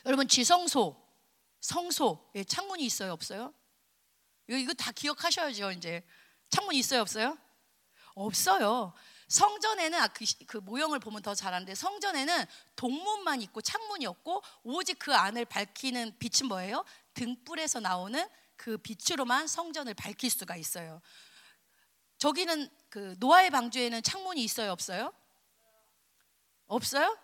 [0.06, 0.96] 여러분 지성소,
[1.60, 3.52] 성소, 예, 창문이 있어요, 없어요?
[4.48, 6.04] 이거, 이거 다 기억하셔야죠, 이제.
[6.50, 7.36] 창문 있어요, 없어요?
[8.14, 8.92] 없어요.
[9.32, 12.44] 성전에는 아, 그, 그, 모형을 보면 더 잘하는데 성전에는
[12.76, 16.84] 동문만 있고 창문이 없고 오직 그 안을 밝히는 빛은 뭐예요?
[17.14, 21.00] 등불에서 나오는 그 빛으로만 성전을 밝힐 수가 있어요.
[22.18, 25.14] 저기는 그 노아의 방주에는 창문이 있어요, 없어요?
[26.66, 27.18] 없어요?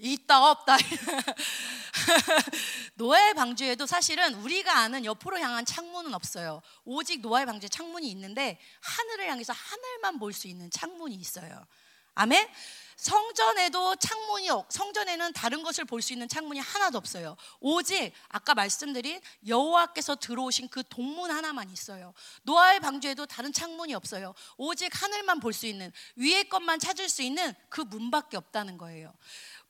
[0.00, 0.76] 있다 없다.
[2.94, 6.62] 노아의 방주에도 사실은 우리가 아는 옆으로 향한 창문은 없어요.
[6.84, 11.66] 오직 노아의 방주에 창문이 있는데 하늘을 향해서 하늘만 볼 수 있는 창문이 있어요.
[12.14, 12.48] 아멘.
[12.96, 17.36] 성전에도 창문이 성전에는 다른 것을 볼 수 있는 창문이 하나도 없어요.
[17.60, 22.14] 오직 아까 말씀드린 여호와께서 들어오신 그 동문 하나만 있어요.
[22.42, 24.34] 노아의 방주에도 다른 창문이 없어요.
[24.56, 29.12] 오직 하늘만 볼 수 있는 위의 것만 찾을 수 있는 그 문밖에 없다는 거예요.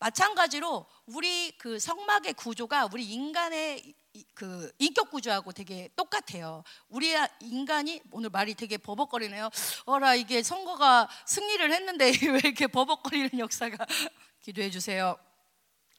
[0.02, 3.94] 마찬가지로 우리 그 성막의 구조가 우리 인간의
[4.34, 6.64] 그 인격 구조하고 되게 똑같아요.
[6.88, 9.48] 우리 인간이 오늘 말이 되게 버벅거리네요.
[9.84, 13.86] 어라 이게 선거가 승리를 했는데 왜 이렇게 버벅거리는 역사가
[14.42, 15.16] 기도해 주세요.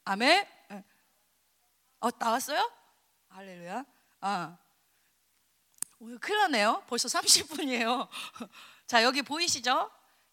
[0.04, 0.46] 아멘.
[0.72, 0.84] 예.
[2.02, 2.70] 어 나왔어요?
[3.30, 3.86] 할렐루야.
[4.20, 4.58] 아
[6.20, 6.84] 큰일 났네요.
[6.88, 8.10] 벌써 30분이에요.
[8.86, 9.90] 자 여기 보이시죠?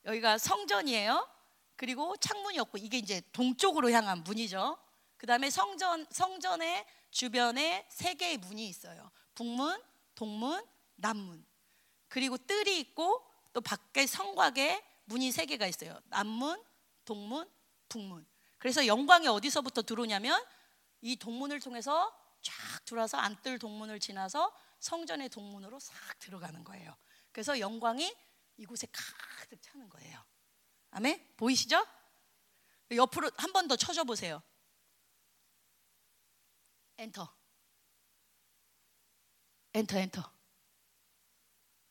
[0.07, 1.40] 여기가 성전이에요.
[1.81, 4.77] 그리고 창문이 없고 이게 이제 동쪽으로 향한 문이죠.
[5.17, 9.11] 그 다음에 성전 성전의 주변에 세 개의 문이 있어요.
[9.35, 9.83] 북문,
[10.15, 10.63] 동문,
[10.97, 11.43] 남문.
[12.09, 15.99] 그리고 뜰이 있고 또 밖에 성곽에 문이 세 개가 있어요.
[16.09, 16.63] 남문,
[17.07, 17.49] 동문,
[17.89, 18.27] 북문.
[18.59, 20.39] 그래서 영광이 어디서부터 들어오냐면
[21.01, 26.95] 이 동문을 통해서 쫙 들어와서 안뜰 동문을 지나서 성전의 동문으로 싹 들어가는 거예요.
[27.33, 28.15] 그래서 영광이
[28.59, 30.30] 이곳에 가득 차는 거예요.
[30.93, 31.25] 아멘?
[31.37, 31.87] 보이시죠?
[32.93, 34.43] 옆으로 한 번 더 쳐줘 보세요.
[36.99, 37.29] 엔터.
[39.75, 40.33] 엔터 엔터.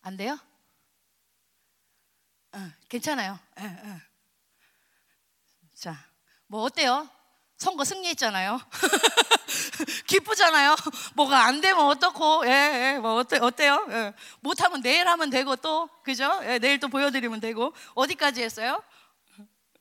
[0.02, 0.38] 안 돼요?
[2.52, 3.40] 어, 괜찮아요.
[3.58, 4.00] 어, 어.
[5.76, 5.96] 자,
[6.48, 7.10] 뭐 어때요?
[7.58, 8.60] 선거 승리했잖아요.
[10.08, 10.76] 기쁘잖아요.
[11.16, 13.86] 뭐가 안 되면 어떻고, 예, 예, 뭐 어때, 어때요?
[13.92, 14.14] 예.
[14.40, 16.40] 못하면 내일 하면 되고 또, 그죠?
[16.44, 17.74] 예, 내일 또 보여드리면 되고.
[17.96, 18.82] 어디까지 했어요?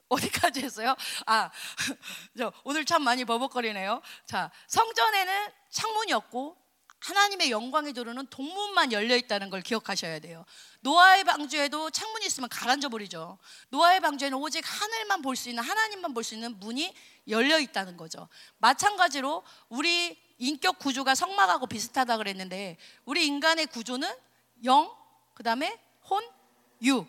[0.09, 0.95] 어디까지 했어요?
[1.27, 1.51] 아,
[2.65, 4.01] 오늘 참 많이 버벅거리네요.
[4.27, 6.57] 자, 성전에는 창문이 없고
[7.01, 10.45] 하나님의 영광이 들어오는 동문만 열려 있다는 걸 기억하셔야 돼요.
[10.81, 13.39] 노아의 방주에도 창문이 있으면 가라앉아 버리죠.
[13.71, 16.93] 노아의 방주에는 오직 하늘만 볼 수 있는 하나님만 볼 수 있는 문이
[17.29, 18.29] 열려 있다는 거죠.
[18.59, 24.13] 마찬가지로 우리 인격 구조가 성막하고 비슷하다 그랬는데 우리 인간의 구조는
[24.65, 24.93] 영,
[25.35, 26.25] 그다음에 혼,
[26.85, 27.07] 유.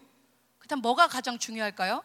[0.59, 2.03] 그다음 뭐가 가장 중요할까요?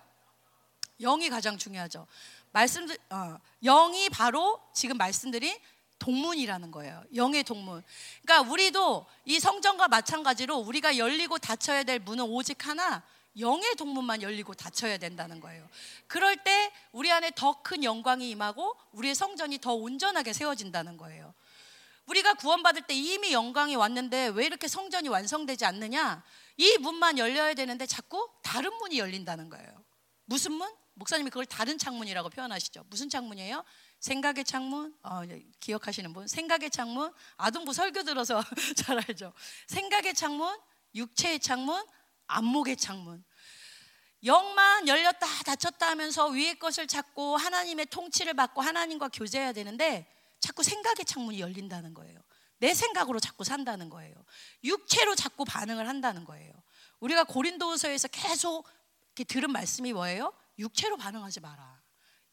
[1.00, 2.06] 영이 가장 중요하죠.
[2.52, 5.56] 말씀 어, 영이 바로 지금 말씀드린
[5.98, 7.02] 동문이라는 거예요.
[7.14, 7.82] 영의 동문.
[8.22, 13.02] 그러니까 우리도 이 성전과 마찬가지로 우리가 열리고 닫혀야 될 문은 오직 하나
[13.38, 15.68] 영의 동문만 열리고 닫혀야 된다는 거예요.
[16.06, 21.32] 그럴 때 우리 안에 더 큰 영광이 임하고 우리의 성전이 더 온전하게 세워진다는 거예요.
[22.06, 26.22] 우리가 구원받을 때 이미 영광이 왔는데 왜 이렇게 성전이 완성되지 않느냐?
[26.58, 29.84] 이 문만 열려야 되는데 자꾸 다른 문이 열린다는 거예요.
[30.26, 30.70] 무슨 문?
[30.94, 32.84] 목사님이 그걸 다른 창문이라고 표현하시죠.
[32.88, 33.64] 무슨 창문이에요?
[34.00, 34.94] 생각의 창문?
[35.02, 35.22] 어,
[35.60, 36.26] 기억하시는 분?
[36.26, 37.12] 생각의 창문?
[37.36, 38.42] 아동부 설교 들어서
[38.76, 39.32] 잘 알죠.
[39.66, 40.56] 생각의 창문,
[40.94, 41.84] 육체의 창문,
[42.26, 43.24] 안목의 창문.
[44.24, 51.04] 영만 열렸다 닫혔다 하면서 위의 것을 찾고 하나님의 통치를 받고 하나님과 교제해야 되는데 자꾸 생각의
[51.04, 52.18] 창문이 열린다는 거예요.
[52.58, 54.14] 내 생각으로 자꾸 산다는 거예요.
[54.62, 56.52] 육체로 자꾸 반응을 한다는 거예요.
[57.00, 58.66] 우리가 고린도서에서 계속
[59.28, 60.32] 들은 말씀이 뭐예요?
[60.58, 61.84] 육체로 반응하지 마라.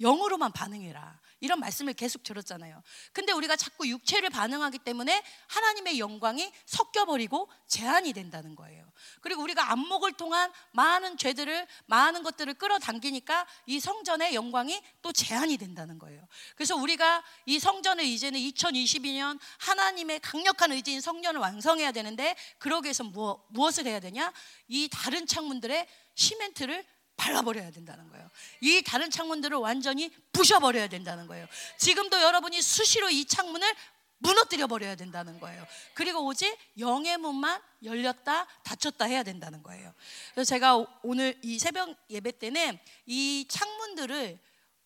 [0.01, 1.21] 영으로만 반응해라.
[1.39, 2.83] 이런 말씀을 계속 들었잖아요.
[3.13, 8.91] 근데 우리가 자꾸 육체를 반응하기 때문에 하나님의 영광이 섞여버리고 제한이 된다는 거예요.
[9.21, 15.97] 그리고 우리가 안목을 통한 많은 죄들을, 많은 것들을 끌어당기니까 이 성전의 영광이 또 제한이 된다는
[15.97, 16.27] 거예요.
[16.55, 23.45] 그래서 우리가 이 성전을 이제는 2022년 하나님의 강력한 의지인 성전을 완성해야 되는데 그러기 위해서 무엇,
[23.49, 24.31] 무엇을 해야 되냐?
[24.67, 26.85] 이 다른 창문들의 시멘트를
[27.21, 28.27] 발라버려야 된다는 거예요.
[28.61, 31.47] 이 다른 창문들을 완전히 부셔버려야 된다는 거예요.
[31.77, 33.73] 지금도 여러분이 수시로 이 창문을
[34.17, 35.65] 무너뜨려 버려야 된다는 거예요.
[35.93, 39.93] 그리고 오직 영의 문만 열렸다 닫혔다 해야 된다는 거예요.
[40.33, 44.39] 그래서 제가 오늘 이 새벽 예배 때는 이 창문들을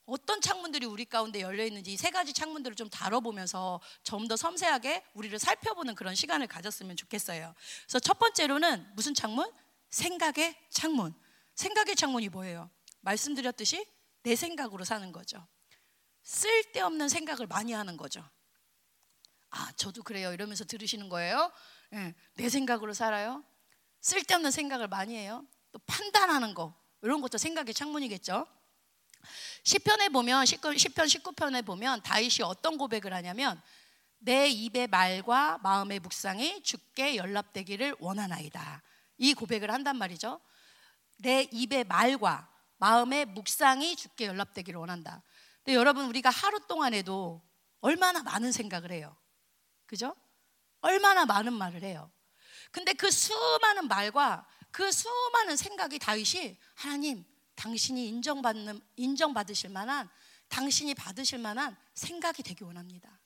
[0.06, 5.04] 어떤 창문들이 우리 가운데 열려 있는지 이 세 가지 창문들을 좀 다뤄보면서 좀 더 섬세하게
[5.14, 7.54] 우리를 살펴보는 그런 시간을 가졌으면 좋겠어요.
[7.86, 9.50] 그래서 첫 번째로는 무슨 창문?
[9.90, 11.14] 생각의 창문.
[11.56, 12.70] 생각의 창문이 뭐예요?
[13.02, 13.86] 말씀드렸듯이
[14.24, 15.46] 내 생각으로 사는 거죠.
[16.24, 18.28] 쓸데없는 생각을 많이 하는 거죠.
[19.52, 20.34] 아, 저도 그래요.
[20.34, 21.52] 이러면서 들으시는 거예요.
[21.92, 23.44] 네, 내 생각으로 살아요.
[24.02, 25.46] 쓸데없는 생각을 많이 해요.
[25.72, 26.76] 또 판단하는 거.
[27.02, 28.48] 이런 것도 생각의 창문이겠죠.
[29.64, 33.62] 시편에 보면 시편 19편에 보면 다윗이 어떤 고백을 하냐면
[34.18, 38.82] 내 입의 말과 마음의 묵상이 주께 연락되기를 원하나이다.
[39.18, 40.40] 이 고백을 한단 말이죠.
[41.18, 45.24] 내 입의 말과 마음의 묵상이 주께 연락되기를 원한다.
[45.64, 47.42] 근데 여러분 우리가 하루 동안에도
[47.82, 49.16] 얼마나 많은 생각을 해요.
[49.86, 50.16] 그죠?
[50.82, 52.12] 얼마나 많은 말을 해요.
[52.72, 57.26] 근데 그 수많은 말과 그 수많은 생각이 다윗이 하나님
[57.56, 60.10] 당신이 인정받는 인정받으실 만한
[60.50, 63.20] 당신이 받으실 만한 생각이 되기 원합니다.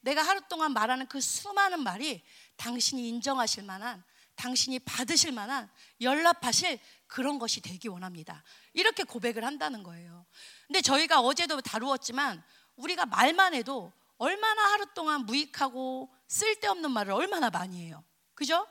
[0.00, 2.22] 내가 하루 동안 말하는 그 수많은 말이
[2.56, 4.04] 당신이 인정하실 만한
[4.34, 8.42] 당신이 받으실 만한 연락하실 그런 것이 되기 원합니다.
[8.72, 10.26] 이렇게 고백을 한다는 거예요.
[10.66, 12.42] 근데 저희가 어제도 다루었지만
[12.76, 18.04] 우리가 말만 해도 얼마나 하루 동안 무익하고 쓸데없는 말을 얼마나 많이 해요.
[18.34, 18.66] 그죠?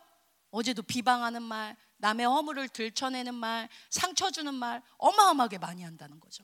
[0.52, 6.44] 어제도 비방하는 말, 남의 허물을 들춰내는 말, 상처 주는 말 어마어마하게 많이 한다는 거죠.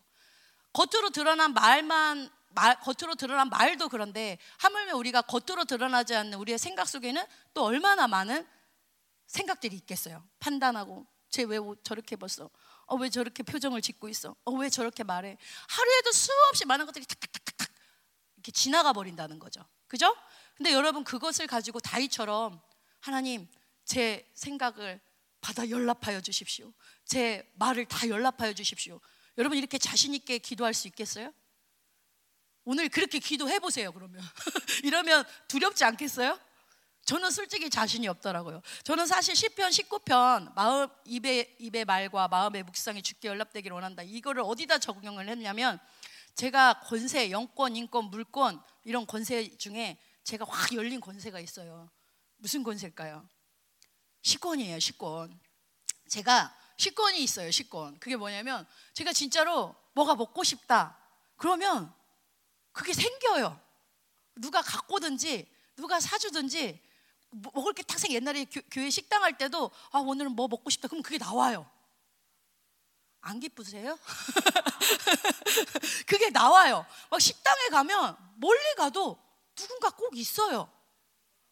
[0.74, 6.88] 겉으로 드러난 말만 말, 겉으로 드러난 말도 그런데 하물며 우리가 겉으로 드러나지 않는 우리의 생각
[6.88, 7.24] 속에는
[7.54, 8.46] 또 얼마나 많은
[9.28, 10.28] 생각들이 있겠어요.
[10.40, 12.50] 판단하고 쟤 왜 저렇게 입었어?
[12.86, 14.36] 어, 왜 저렇게 표정을 짓고 있어?
[14.44, 15.38] 어, 왜 저렇게 말해?
[15.70, 17.72] 하루에도 수없이 많은 것들이 탁탁탁탁
[18.36, 19.66] 이렇게 지나가 버린다는 거죠.
[19.88, 20.16] 그죠?
[20.56, 22.62] 근데 여러분 그것을 가지고 다이처럼
[23.00, 23.48] 하나님
[23.86, 25.00] 제 생각을
[25.40, 26.72] 받아 연락하여 주십시오.
[27.06, 29.00] 제 말을 다 연락하여 주십시오.
[29.38, 31.34] 여러분 이렇게 자신 있게 기도할 수 있겠어요?
[32.64, 33.92] 오늘 그렇게 기도해 보세요.
[33.92, 34.22] 그러면
[34.84, 36.38] 이러면 두렵지 않겠어요?
[37.12, 38.62] 저는 솔직히 자신이 없더라고요.
[38.86, 44.02] 저는 사실 10편, 19편 마음 입의 입의 말과 마음의 묵상이 죽게 연락되기를 원한다.
[44.02, 45.78] 이거를 어디다 적용을 했냐면
[46.36, 51.92] 제가 권세, 영권, 인권, 물권 이런 권세 중에 제가 확 열린 권세가 있어요.
[52.38, 53.28] 무슨 권세일까요?
[54.22, 55.38] 식권이에요, 식권.
[56.08, 58.00] 제가 식권이 있어요, 식권.
[58.00, 60.98] 그게 뭐냐면 제가 진짜로 뭐가 먹고 싶다.
[61.36, 61.94] 그러면
[62.72, 63.60] 그게 생겨요.
[64.38, 65.46] 누가 갖고든지
[65.76, 66.91] 누가 사주든지 뭐
[67.32, 71.02] 먹을 게 탁생 옛날에 교, 회 식당 할 때도 아 오늘은 뭐 먹고 싶다 그럼
[71.02, 71.70] 그게 나와요.
[73.22, 73.98] 안 기쁘세요?
[76.08, 76.86] 그게 나와요.
[77.10, 79.18] 막 식당에 가면 멀리 가도
[79.56, 80.72] 누군가 꼭 있어요.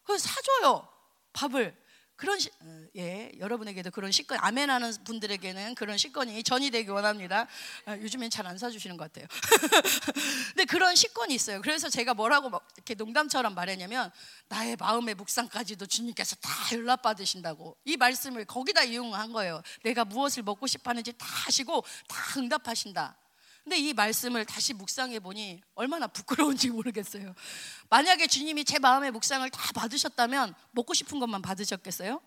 [0.02, 0.88] 그래서 사줘요
[1.32, 1.79] 밥을.
[2.20, 7.46] 그런 시, 어, 예 여러분에게도 그런 식권 아멘하는 분들에게는 그런 식권이 전이 되기 원합니다.
[7.86, 9.26] 아, 요즘엔 잘 안 사주시는 것 같아요.
[10.54, 11.60] 근데 그런 식권이 있어요.
[11.62, 14.10] 그래서 제가 뭐라고 이렇게 농담처럼 말했냐면
[14.48, 19.62] 나의 마음의 묵상까지도 주님께서 다 연락 받으신다고 이 말씀을 거기다 이용한 거예요.
[19.82, 23.16] 내가 무엇을 먹고 싶어하는지 다 하시고 다 응답하신다.
[23.62, 27.34] 근데 이 말씀을 다시 묵상해 보니 얼마나 부끄러운지 모르겠어요.
[27.88, 32.20] 만약에 주님이 제 마음의 묵상을 다 받으셨다면 먹고 싶은 것만 받으셨겠어요?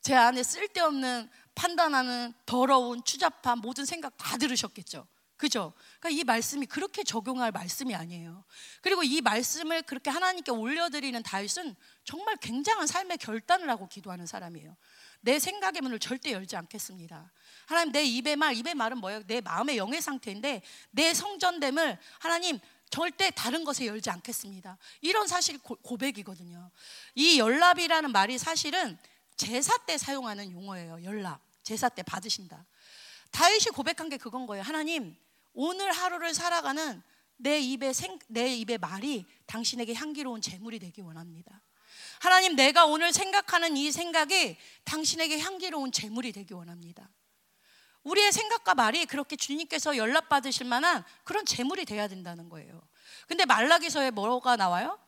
[0.00, 5.06] 제 안에 쓸데없는 판단하는 더러운 추잡한 모든 생각 다 들으셨겠죠.
[5.36, 5.72] 그죠?
[6.00, 8.44] 그러니까 이 말씀이 그렇게 적용할 말씀이 아니에요.
[8.82, 14.76] 그리고 이 말씀을 그렇게 하나님께 올려드리는 다윗은 정말 굉장한 삶의 결단을 하고 기도하는 사람이에요.
[15.28, 17.30] 내 생각의 문을 절대 열지 않겠습니다.
[17.66, 19.22] 하나님 내 입의 말, 입의 말은 뭐예요?
[19.26, 24.78] 내 마음의 영의 상태인데 내 성전됨을 하나님 절대 다른 것에 열지 않겠습니다.
[25.02, 26.70] 이런 사실 고백이거든요.
[27.14, 28.96] 이 연랍이라는 말이 사실은
[29.36, 31.04] 제사 때 사용하는 용어예요.
[31.04, 31.42] 연랍.
[31.62, 32.64] 제사 때 받으신다.
[33.30, 34.62] 다윗이 고백한 게 그건 거예요.
[34.62, 35.14] 하나님,
[35.52, 37.02] 오늘 하루를 살아가는
[37.36, 41.60] 내 입의 생, 내 입의 말이 당신에게 향기로운 재물이 되기 원합니다.
[42.20, 47.08] 하나님, 내가 오늘 생각하는 이 생각이 당신에게 향기로운 재물이 되기 원합니다.
[48.02, 52.80] 우리의 생각과 말이 그렇게 주님께서 연락 받으실 만한 그런 재물이 돼야 된다는 거예요.
[53.26, 54.98] 근데 말라기서에 뭐가 나와요?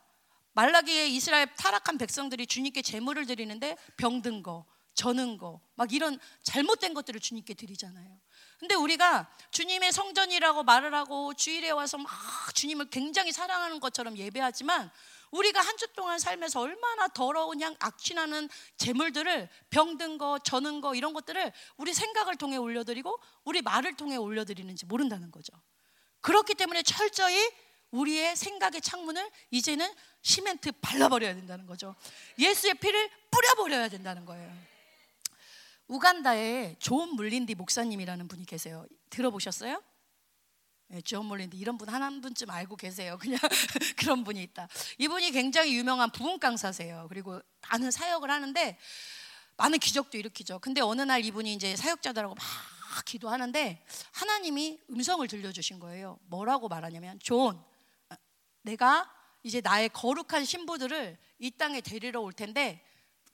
[0.53, 7.19] 말라기에 이스라엘 타락한 백성들이 주님께 재물을 드리는데 병든 거, 저는 거, 막 이런 잘못된 것들을
[7.19, 8.19] 주님께 드리잖아요.
[8.59, 12.11] 근데 우리가 주님의 성전이라고 말을 하고 주일에 와서 막
[12.53, 14.91] 주님을 굉장히 사랑하는 것처럼 예배하지만
[15.31, 21.13] 우리가 한 주 동안 살면서 얼마나 더러운 향, 악취나는 재물들을 병든 거, 저는 거 이런
[21.13, 25.53] 것들을 우리 생각을 통해 올려드리고 우리 말을 통해 올려드리는지 모른다는 거죠.
[26.19, 27.35] 그렇기 때문에 철저히
[27.89, 31.95] 우리의 생각의 창문을 이제는 시멘트 발라버려야 된다는 거죠.
[32.37, 34.55] 예수의 피를 뿌려버려야 된다는 거예요.
[35.87, 38.85] 우간다에 존 물린디 목사님이라는 분이 계세요.
[39.09, 39.81] 들어보셨어요?
[40.91, 43.17] 네, 존 물린디 이런 분한 분쯤 알고 계세요.
[43.17, 43.39] 그냥
[43.95, 44.67] 그런 분이 있다.
[44.97, 47.05] 이분이 굉장히 유명한 부흥 강사세요.
[47.07, 47.39] 그리고
[47.69, 48.77] 많은 사역을 하는데
[49.55, 50.59] 많은 기적도 일으키죠.
[50.59, 52.43] 근데 어느 날 이분이 이제 사역자들하고 막
[53.05, 56.19] 기도하는데 하나님이 음성을 들려주신 거예요.
[56.23, 57.63] 뭐라고 말하냐면 존,
[58.61, 59.09] 내가
[59.43, 62.85] 이제 나의 거룩한 신부들을 이 땅에 데리러 올 텐데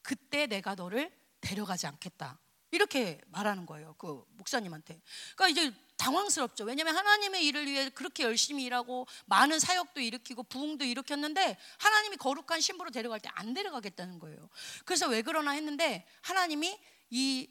[0.03, 2.38] 그때 내가 너를 데려가지 않겠다.
[2.70, 3.95] 이렇게 말하는 거예요.
[3.97, 5.01] 그 목사님한테.
[5.36, 6.63] 그러니까 이제 당황스럽죠.
[6.63, 12.91] 왜냐하면 하나님의 일을 위해 그렇게 열심히 일하고 많은 사역도 일으키고 부흥도 일으켰는데 하나님이 거룩한 신부로
[12.91, 14.49] 데려갈 때 안 데려가겠다는 거예요.
[14.85, 16.79] 그래서 왜 그러나 했는데 하나님이
[17.09, 17.49] 이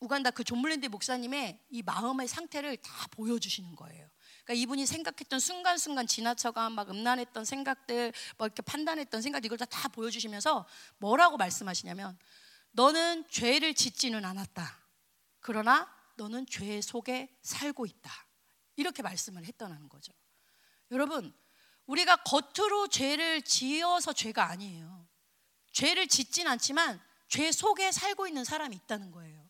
[0.00, 4.08] 우간다 그 존물랜드 목사님의 이 마음의 상태를 다 보여주시는 거예요.
[4.44, 9.88] 그러니까 이분이 생각했던 순간순간 지나쳐간 막 음란했던 생각들, 뭐 이렇게 판단했던 생각 이걸 다, 다
[9.88, 10.66] 보여주시면서
[10.98, 12.18] 뭐라고 말씀하시냐면
[12.72, 14.78] 너는 죄를 짓지는 않았다.
[15.40, 18.10] 그러나 너는 죄 속에 살고 있다.
[18.76, 20.12] 이렇게 말씀을 했다는 거죠.
[20.90, 21.34] 여러분,
[21.86, 25.06] 우리가 겉으로 죄를 지어서 죄가 아니에요.
[25.72, 29.48] 죄를 짓진 않지만 죄 속에 살고 있는 사람이 있다는 거예요.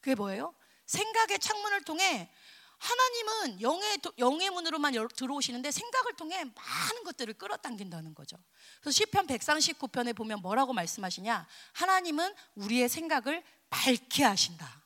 [0.00, 0.54] 그게 뭐예요?
[0.86, 2.30] 생각의 창문을 통해
[2.78, 8.36] 하나님은 영의, 영의 문으로만 들어오시는데 생각을 통해 많은 것들을 끌어당긴다는 거죠.
[8.80, 11.46] 그래서 시편 139편에 보면 뭐라고 말씀하시냐?
[11.72, 14.85] 하나님은 우리의 생각을 밝게 하신다.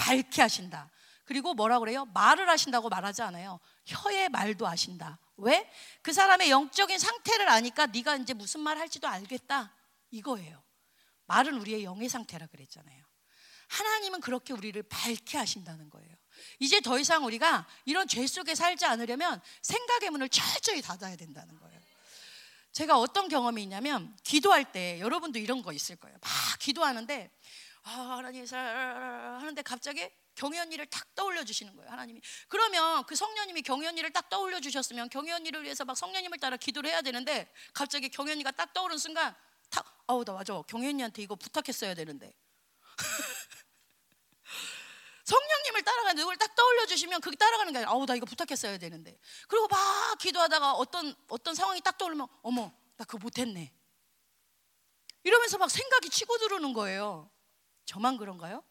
[0.00, 0.90] 밝게 하신다.
[1.26, 2.06] 그리고 뭐라 그래요?
[2.06, 3.60] 말을 하신다고 말하지 않아요.
[3.84, 5.18] 혀의 말도 하신다.
[5.36, 5.70] 왜?
[6.02, 9.72] 그 사람의 영적인 상태를 아니까 네가 이제 무슨 말 할지도 알겠다.
[10.10, 10.62] 이거예요.
[11.26, 13.04] 말은 우리의 영의 상태라 그랬잖아요.
[13.68, 16.16] 하나님은 그렇게 우리를 밝게 하신다는 거예요.
[16.58, 21.78] 이제 더 이상 우리가 이런 죄 속에 살지 않으려면 생각의 문을 철저히 닫아야 된다는 거예요.
[22.72, 26.16] 제가 어떤 경험이 있냐면 기도할 때 여러분도 이런 거 있을 거예요.
[26.20, 27.30] 막 기도하는데
[27.82, 31.90] 아, 하나님 하는데 갑자기 경연이를 탁 떠올려 주시는 거예요.
[31.90, 32.20] 하나님이.
[32.48, 37.52] 그러면 그 성령님이 경연이를 딱 떠올려 주셨으면 경연이를 위해서 막 성령님을 따라 기도를 해야 되는데
[37.74, 39.34] 갑자기 경연이가 딱 떠오른 순간
[39.70, 40.62] 탁 아우 나 맞아.
[40.62, 42.32] 경연이한테 이거 부탁했어야 되는데.
[45.24, 49.16] 성령님을 따라가는 누굴 딱 떠올려 주시면 그게 따라가는 게 아니라 아우 나 이거 부탁했어야 되는데
[49.46, 53.72] 그리고 막 기도하다가 어떤 어떤 상황이 딱 떠오르면 어머 나 그거 못했네
[55.22, 57.30] 이러면서 막 생각이 치고 들어오는 거예요
[57.90, 58.62] 저만 그런가요?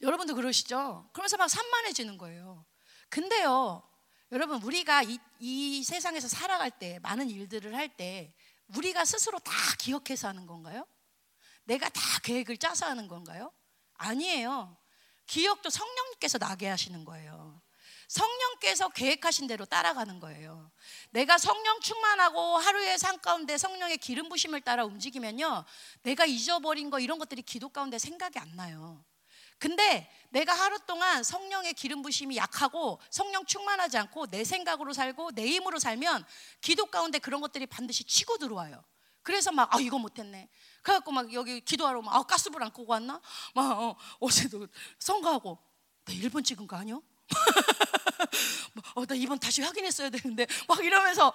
[0.00, 1.08] 여러분도 그러시죠?
[1.12, 2.66] 그러면서 막 산만해지는 거예요
[3.08, 3.88] 근데요
[4.32, 8.34] 여러분 우리가 이, 이 세상에서 살아갈 때 많은 일들을 할 때
[8.76, 10.84] 우리가 스스로 다 기억해서 하는 건가요?
[11.64, 13.52] 내가 다 계획을 짜서 하는 건가요?
[13.94, 14.76] 아니에요.
[15.26, 17.51] 기억도 성령님께서 나게 하시는 거예요.
[18.12, 20.70] 성령께서 계획하신 대로 따라가는 거예요.
[21.10, 25.64] 내가 성령 충만하고 하루의 삶 가운데 성령의 기름 부심을 따라 움직이면요.
[26.02, 29.02] 내가 잊어버린 거 이런 것들이 기도 가운데 생각이 안 나요.
[29.58, 35.46] 근데 내가 하루 동안 성령의 기름 부심이 약하고 성령 충만하지 않고 내 생각으로 살고 내
[35.46, 36.26] 힘으로 살면
[36.60, 38.84] 기도 가운데 그런 것들이 반드시 치고 들어와요.
[39.22, 40.50] 그래서 막 아 이거 못했네.
[40.82, 43.22] 그래갖고 막 여기 기도하러 오면 아 가스불 안 끄고 왔나?
[43.54, 44.66] 막 어, 어제도
[44.98, 45.58] 선거하고
[46.04, 47.00] 나 1번 찍은 거 아니야?
[48.94, 51.32] 어, 나 이번 다시 확인했어야 되는데 막 이러면서 와,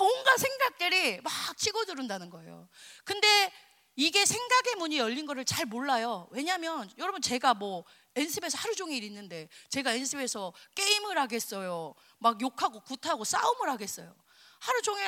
[0.00, 2.68] 온갖 생각들이 막 치고 들은다는 거예요.
[3.04, 3.52] 근데
[3.96, 6.28] 이게 생각의 문이 열린 거를 잘 몰라요.
[6.30, 7.84] 왜냐하면 여러분 제가 뭐
[8.16, 11.94] 연습에서 하루 종일 있는데 제가 연습에서 게임을 하겠어요.
[12.18, 14.14] 막 욕하고 굿하고 싸움을 하겠어요.
[14.60, 15.06] 하루 종일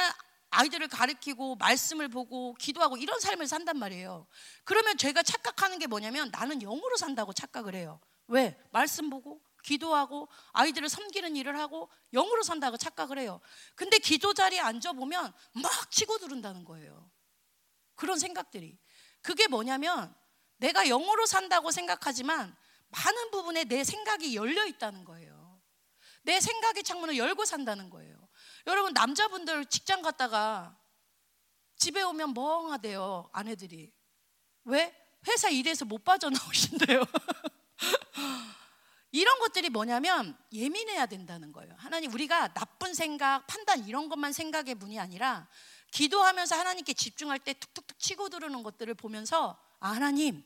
[0.50, 4.26] 아이들을 가르치고 말씀을 보고 기도하고 이런 삶을 산단 말이에요.
[4.64, 8.00] 그러면 제가 착각하는 게 뭐냐면 나는 영으로 산다고 착각을 해요.
[8.26, 8.58] 왜?
[8.70, 13.40] 말씀 보고 기도하고 아이들을 섬기는 일을 하고 영으로 산다고 착각을 해요.
[13.74, 17.10] 근데 기도 자리에 앉아 보면 막 치고 들은다는 거예요.
[17.94, 18.78] 그런 생각들이.
[19.20, 20.14] 그게 뭐냐면
[20.58, 22.56] 내가 영으로 산다고 생각하지만
[22.88, 25.60] 많은 부분에 내 생각이 열려 있다는 거예요.
[26.22, 28.16] 내 생각의 창문을 열고 산다는 거예요.
[28.66, 30.78] 여러분 남자분들 직장 갔다가
[31.76, 33.92] 집에 오면 멍하대요 아내들이
[34.64, 34.94] 왜
[35.26, 37.04] 회사 일에서 못 빠져나오신대요.
[39.10, 41.74] 이런 것들이 뭐냐면 예민해야 된다는 거예요.
[41.78, 45.48] 하나님 우리가 나쁜 생각, 판단 이런 것만 생각의 문이 아니라
[45.92, 50.42] 기도하면서 하나님께 집중할 때 툭툭툭 치고 들어오는 것들을 보면서 아 하나님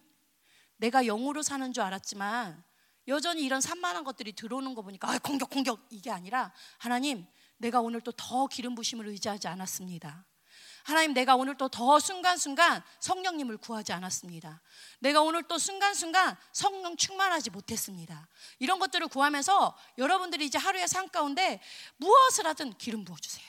[0.77, 2.63] 내가 영으로 사는 줄 알았지만
[3.09, 8.01] 여전히 이런 산만한 것들이 들어오는 거 보니까 아, 공격 공격 이게 아니라 하나님 내가 오늘
[8.01, 10.25] 또 더 기름 부심을 의지하지 않았습니다.
[10.85, 14.61] 하나님 내가 오늘 또 더 순간순간 성령님을 구하지 않았습니다.
[15.01, 18.29] 내가 오늘 또 순간순간 성령 충만하지 못했습니다.
[18.59, 21.61] 이런 것들을 구하면서 여러분들이 이제 하루의 삶 가운데
[21.97, 23.47] 무엇을 하든 기름 부어주세요.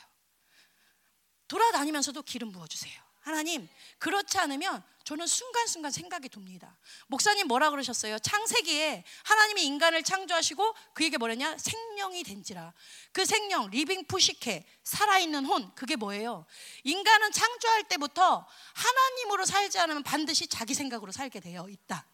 [1.50, 3.03] 돌아다니면서도 기름 부어주세요.
[3.24, 3.68] 하나님,
[4.00, 6.78] 그렇지 않으면 저는 순간순간 생각이 돕니다.
[7.08, 8.20] 목사님 뭐라 그러셨어요?
[8.20, 11.58] 창세기에 하나님이 인간을 창조하시고 그에게 뭐랬냐?
[11.58, 12.74] 생명이 된지라.
[13.12, 16.46] 그 생명, living psyche, 살아있는 혼, 그게 뭐예요?
[16.84, 22.06] 인간은 창조할 때부터 하나님으로 살지 않으면 반드시 자기 생각으로 살게 되어 있다.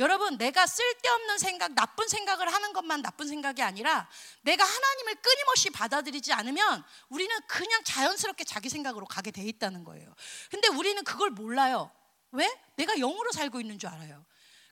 [0.00, 4.08] 여러분, 내가 쓸데없는 생각, 나쁜 생각을 하는 것만 나쁜 생각이 아니라
[4.40, 10.14] 내가 하나님을 끊임없이 받아들이지 않으면 우리는 그냥 자연스럽게 자기 생각으로 가게 돼 있다는 거예요.
[10.50, 11.92] 근데 우리는 그걸 몰라요.
[12.32, 12.50] 왜?
[12.76, 14.24] 내가 영으로 살고 있는 줄 알아요.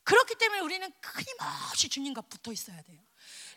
[0.02, 2.98] 그렇기 때문에 우리는 끊임없이 주님과 붙어 있어야 돼요.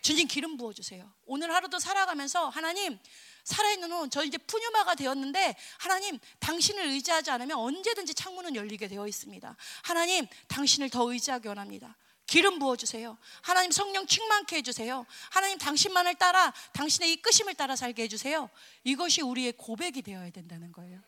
[0.01, 1.09] 주님 기름 부어주세요.
[1.26, 2.99] 오늘 하루도 살아가면서 하나님
[3.44, 9.56] 살아있는 혼, 저 이제 푸뉴마가 되었는데 하나님 당신을 의지하지 않으면 언제든지 창문은 열리게 되어 있습니다.
[9.84, 11.98] 하나님 당신을 더 의지하기 원합니다.
[12.28, 13.18] 기름 부어주세요.
[13.42, 15.06] 하나님 성령 충만케 해주세요.
[15.32, 18.50] 하나님 당신만을 따라 당신의 이끄심을 따라 살게 해주세요.
[18.86, 21.02] 이것이 우리의 고백이 되어야 된다는 거예요.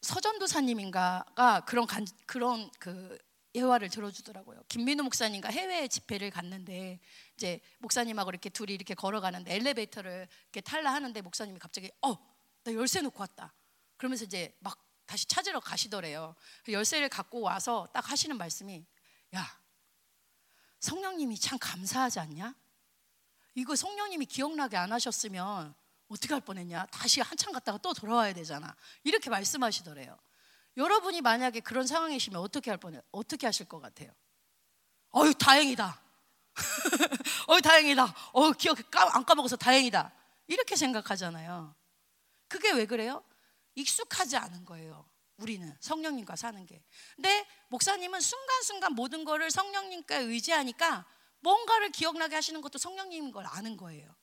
[0.00, 3.16] 서전도사님인가가 그런 간, 그런 그
[3.54, 4.64] 예화를 들어주더라고요.
[4.68, 6.98] 김민우 목사님과 해외 집회를 갔는데
[7.42, 12.16] 이제 목사님하고 이렇게 둘이 이렇게 걸어가는데 엘리베이터를 이렇게 탈라 하는데 목사님이 갑자기 어,
[12.62, 13.52] 나 열쇠 놓고 왔다.
[13.96, 16.36] 그러면서 이제 막 다시 찾으러 가시더래요.
[16.64, 18.86] 그 열쇠를 갖고 와서 딱 하시는 말씀이
[19.34, 19.60] 야,
[20.78, 22.54] 성령님이 참 감사하지 않냐?
[23.56, 25.74] 이거 성령님이 기억나게 안 하셨으면
[26.06, 26.86] 어떻게 할 뻔했냐?
[26.86, 28.76] 다시 한참 갔다가 또 돌아와야 되잖아.
[29.02, 30.16] 이렇게 말씀하시더래요.
[30.76, 33.00] 여러분이 만약에 그런 상황이시면 어떻게 할 뻔해?
[33.10, 34.12] 어떻게 하실 것 같아요?
[35.14, 36.00] 어유 다행이다.
[37.52, 38.14] 어유 다행이다.
[38.32, 38.78] 어 기억
[39.14, 40.12] 안 까먹어서 다행이다.
[40.46, 41.74] 이렇게 생각하잖아요.
[42.48, 43.22] 그게 왜 그래요?
[43.74, 45.08] 익숙하지 않은 거예요.
[45.36, 46.82] 우리는 성령님과 사는 게.
[47.16, 51.06] 근데 목사님은 순간순간 모든 거를 성령님께 의지하니까
[51.40, 54.14] 뭔가를 기억나게 하시는 것도 성령님인 걸 아는 거예요.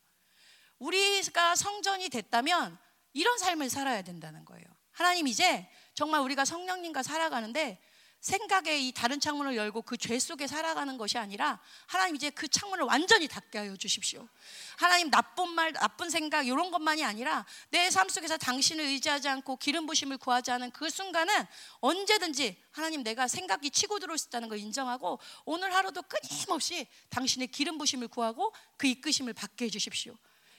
[0.80, 2.78] 우리가 성전이 됐다면
[3.14, 4.66] 이런 삶을 살아야 된다는 거예요.
[4.92, 7.82] 하나님 이제 정말 우리가 성령님과 살아가는데
[8.22, 12.84] 생각의 이 다른 창문을 열고 그 죄 속에 살아가는 것이 아니라 하나님 이제 그 창문을
[12.86, 14.28] 완전히 닫게 하여 주십시오.
[14.78, 19.86] 하나님 나쁜 말, 나쁜 생각 이런 것만이 아니라 내 삶 속에서 당신을 의지하지 않고 기름
[19.86, 21.34] 부심을 구하지 않은 그 순간은
[21.80, 27.78] 언제든지 하나님 내가 생각이 치고 들어올 수 있다는 걸 인정하고 오늘 하루도 끊임없이 당신의 기름
[27.78, 30.16] 부심을 구하고 그 이끄심을 받게 해 주십시오.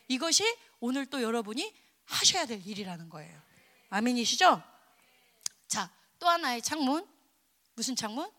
[0.08, 0.44] 이것이
[0.80, 1.72] 오늘 또 여러분이
[2.06, 3.40] 하셔야 될 일이라는 거예요.
[3.90, 4.62] 아멘이시죠?
[5.68, 7.06] 자, 또 하나의 창문.
[7.80, 8.30] 무슨 창문?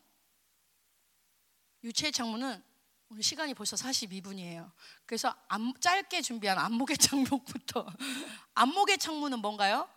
[1.83, 2.63] 유체 창문은
[3.09, 4.71] 오늘 시간이 벌써 42분이에요.
[5.07, 7.87] 그래서 안, 짧게 준비한 안목의 창문부터.
[8.53, 9.89] 안목의 창문은 뭔가요?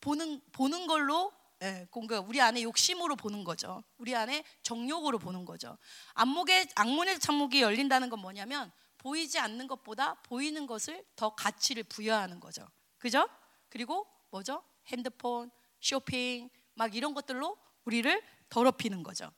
[0.00, 3.82] 보는, 보는 걸로 예, 공가 우리 안에 욕심으로 보는 거죠.
[3.96, 5.78] 우리 안에 정욕으로 보는 거죠.
[6.14, 12.64] 안목의 악문의 창문이 열린다는 건 뭐냐면 보이지 않는 것보다 보이는 것을 더 가치를 부여하는 거죠.
[12.98, 13.28] 그죠?
[13.68, 14.62] 그리고 뭐죠?
[14.86, 15.50] 핸드폰,
[15.80, 19.30] 쇼핑, 막 이런 것들로 우리를 더럽히는 거죠.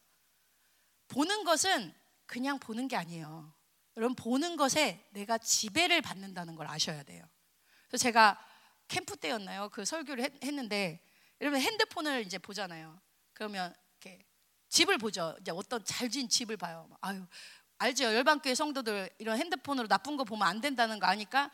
[1.08, 1.92] 보는 것은
[2.26, 3.52] 그냥 보는 게 아니에요.
[3.96, 7.24] 여러분 보는 것에 내가 지배를 받는다는 걸 아셔야 돼요.
[7.88, 8.38] 그래서 제가
[8.88, 9.70] 캠프 때였나요?
[9.70, 11.00] 그 설교를 했, 는데
[11.40, 13.00] 여러분 핸드폰을 이제 보잖아요.
[13.32, 14.24] 그러면 이렇게
[14.68, 15.34] 집을 보죠.
[15.40, 16.88] 이제 어떤 잘 지은 집을 봐요.
[17.00, 17.26] 아유
[17.78, 18.04] 알죠?
[18.04, 21.50] 열방교회 성도들 이런 핸드폰으로 나쁜 거 보면 안 된다는 거 아니까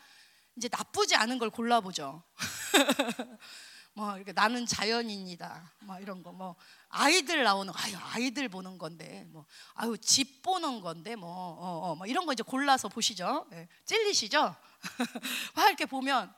[0.57, 2.23] 이제 나쁘지 않은 걸 골라보죠.
[3.97, 5.71] 뭐 이렇게 나는 자연인이다.
[5.79, 6.55] 뭐 이런 거 뭐
[6.89, 9.43] 아이들 나오는 아유 아이들 보는 건데 뭐
[9.73, 13.47] 아유 집 보는 건데 뭐 어, 어, 뭐 이런 거 이제 골라서 보시죠.
[13.49, 13.67] 네.
[13.85, 14.55] 찔리시죠?
[15.55, 16.31] 막 이렇게 보면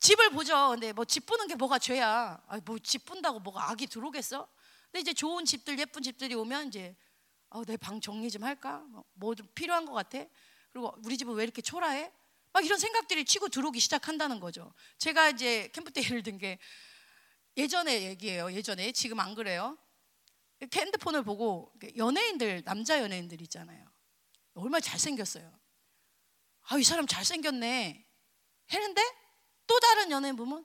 [0.00, 0.70] 집을 보죠.
[0.70, 2.40] 근데 뭐 집 보는 게 뭐가 죄야?
[2.64, 4.48] 뭐집 본다고 뭐가 악이 들어오겠어?
[4.90, 6.96] 근데 이제 좋은 집들 예쁜 집들이 오면 이제
[7.50, 8.82] 어, 내 방 정리 좀 할까?
[9.14, 10.18] 뭐 좀 필요한 것 같아?
[10.72, 12.10] 그리고 우리 집은 왜 이렇게 초라해?
[12.52, 14.72] 막 이런 생각들이 치고 들어오기 시작한다는 거죠.
[14.98, 16.58] 제가 이제 캠프 때 예를 든 게
[17.56, 18.52] 예전에 얘기예요.
[18.52, 19.78] 예전에 지금 안 그래요.
[20.60, 23.86] 이렇게 핸드폰을 보고 연예인들 남자 연예인들 있잖아요.
[24.54, 25.58] 얼마나 잘생겼어요.
[26.68, 28.06] 아, 이 사람 잘생겼네.
[28.72, 29.02] 했는데
[29.66, 30.64] 또 다른 연예인 보면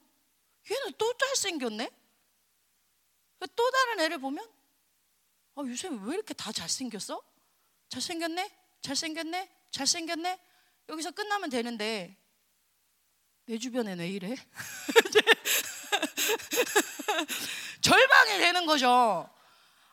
[0.70, 1.90] 얘는 또 잘생겼네.
[3.54, 4.44] 또 다른 애를 보면
[5.54, 7.22] 아, 요새 왜 이렇게 다 잘생겼어?
[7.88, 8.50] 잘생겼네?
[8.80, 9.50] 잘생겼네?
[9.70, 10.40] 잘생겼네?
[10.88, 12.16] 여기서 끝나면 되는데
[13.46, 14.36] 내 주변엔 왜 이래?
[17.80, 19.28] 절망이 되는 거죠.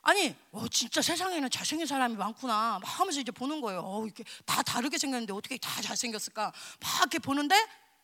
[0.02, 2.80] 아니, 어, 진짜 세상에는 잘생긴 사람이 많구나.
[2.82, 3.82] 막 하면서 이제 보는 거예요.
[3.84, 6.54] 어, 이렇게 다 다르게 생겼는데 어떻게 다 잘생겼을까?
[6.80, 7.56] 막 이렇게 보는데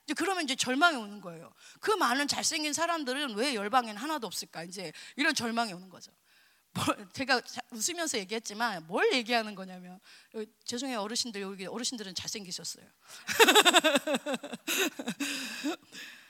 [0.05, 1.51] 이제 그러면 이제 절망이 오는 거예요.
[1.79, 4.63] 그 많은 잘생긴 사람들은 왜 열방엔 하나도 없을까?
[4.63, 6.11] 이제 이런 절망이 오는 거죠.
[7.13, 7.41] 제가
[7.71, 9.99] 웃으면서 얘기했지만 뭘 얘기하는 거냐면
[10.65, 12.85] 죄송해요 어르신들 여기 어르신들은 잘생기셨어요.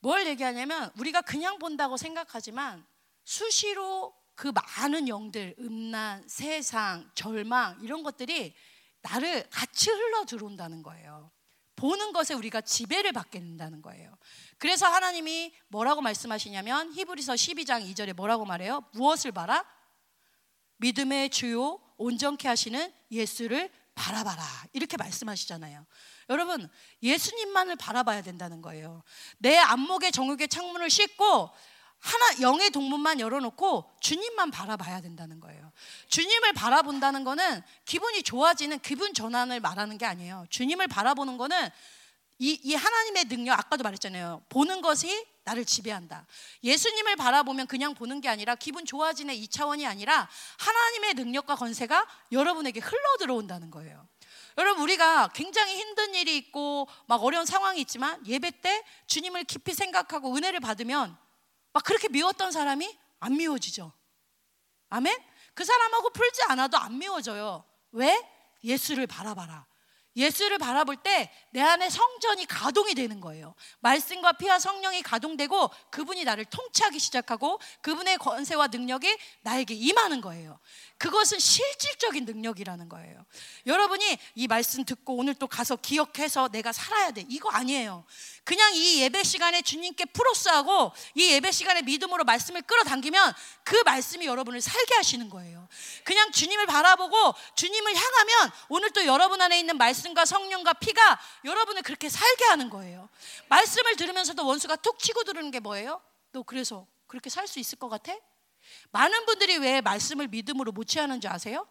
[0.00, 2.84] 뭘 얘기하냐면 우리가 그냥 본다고 생각하지만
[3.24, 8.54] 수시로 그 많은 영들, 음란, 세상, 절망 이런 것들이
[9.02, 11.30] 나를 같이 흘러 들어온다는 거예요.
[11.76, 14.14] 보는 것에 우리가 지배를 받게 된다는 거예요.
[14.58, 18.84] 그래서 하나님이 뭐라고 말씀하시냐면 히브리서 12장 2절에 뭐라고 말해요?
[18.92, 19.64] 무엇을 봐라?
[20.76, 23.70] 믿음의 주요 온전케 하시는 예수를
[24.00, 24.42] 바라봐라.
[24.72, 25.84] 이렇게 말씀하시잖아요.
[26.30, 26.70] 여러분,
[27.02, 29.02] 예수님만을 바라봐야 된다는 거예요.
[29.38, 31.50] 내 안목의 정욕의 창문을 씻고
[31.98, 35.70] 하나 영의 동문만 열어놓고 주님만 바라봐야 된다는 거예요.
[36.08, 40.46] 주님을 바라본다는 거는 기분이 좋아지는 기분 전환을 말하는 게 아니에요.
[40.48, 41.68] 주님을 바라보는 거는
[42.38, 44.44] 이, 이 하나님의 능력 아까도 말했잖아요.
[44.48, 46.26] 보는 것이 나를 지배한다.
[46.62, 50.28] 예수님을 바라보면 그냥 보는 게 아니라 기분 좋아지는 이 차원이 아니라
[50.58, 54.08] 하나님의 능력과 건세가 여러분에게 흘러 들어온다는 거예요.
[54.58, 60.34] 여러분 우리가 굉장히 힘든 일이 있고 막 어려운 상황이 있지만 예배 때 주님을 깊이 생각하고
[60.36, 61.16] 은혜를 받으면
[61.72, 63.92] 막 그렇게 미웠던 사람이 안 미워지죠.
[64.88, 65.16] 아멘?
[65.54, 67.64] 그 사람하고 풀지 않아도 안 미워져요.
[67.92, 68.20] 왜?
[68.62, 69.66] 예수를 바라봐라.
[70.16, 73.54] 예수를 바라볼 때 내 안에 성전이 가동이 되는 거예요.
[73.80, 80.60] 말씀과 피와 성령이 가동되고 그분이 나를 통치하기 시작하고 그분의 권세와 능력이 나에게 임하는 거예요.
[80.96, 83.24] 그것은 실질적인 능력이라는 거예요.
[83.66, 87.24] 여러분이 이 말씀 듣고 오늘 또 가서 기억해서 내가 살아야 돼.
[87.28, 88.04] 이거 아니에요.
[88.44, 93.32] 그냥 이 예배 시간에 주님께 프로스하고 이 예배 시간에 믿음으로 말씀을 끌어당기면
[93.64, 95.68] 그 말씀이 여러분을 살게 하시는 거예요.
[96.04, 101.82] 그냥 주님을 바라보고 주님을 향하면 오늘 또 여러분 안에 있는 말씀 과 성령과 피가 여러분을
[101.82, 103.08] 그렇게 살게 하는 거예요.
[103.48, 106.00] 말씀을 들으면서도 원수가 툭 치고 들는 게 뭐예요?
[106.32, 108.12] 너 그래서 그렇게 살 수 있을 것 같아?
[108.90, 111.66] 많은 분들이 왜 말씀을 믿음으로 못 취하는지 아세요?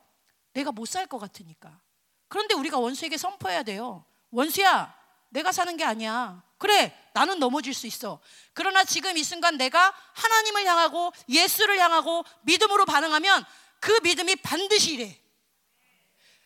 [0.54, 1.80] 내가 못 살 것 같으니까.
[2.28, 4.06] 그런데 우리가 원수에게 선포해야 돼요.
[4.32, 4.96] 원수야,
[5.30, 6.44] 내가 사는 게 아니야.
[6.58, 8.20] 그래, 나는 넘어질 수 있어.
[8.54, 13.46] 그러나 지금 이 순간 내가 하나님을 향하고 예수를 향하고 믿음으로 반응하면
[13.80, 15.20] 그 믿음이 반드시 이래.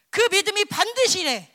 [0.10, 1.53] 그 믿음이 반드시 이래.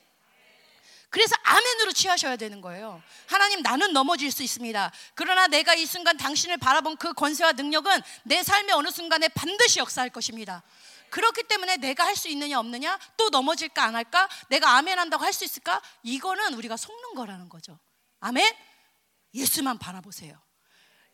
[1.11, 3.03] 그래서 아멘으로 취하셔야 되는 거예요.
[3.27, 4.93] 하나님 나는 넘어질 수 있습니다.
[5.15, 10.11] 그러나 내가 이 순간 당신을 바라본 그 권세와 능력은 내 삶의 어느 순간에 반드시 역사할
[10.11, 10.63] 것입니다.
[11.11, 15.33] 그렇기 때문에 내가 할 수 있느냐 없느냐 또 넘어질까 안 할까 내가 아멘 한다고 할
[15.33, 17.79] 수 있을까 이거는 우리가 속는 거라는 거죠.
[18.21, 18.55] 아멘.
[19.35, 20.39] 예수만 바라보세요.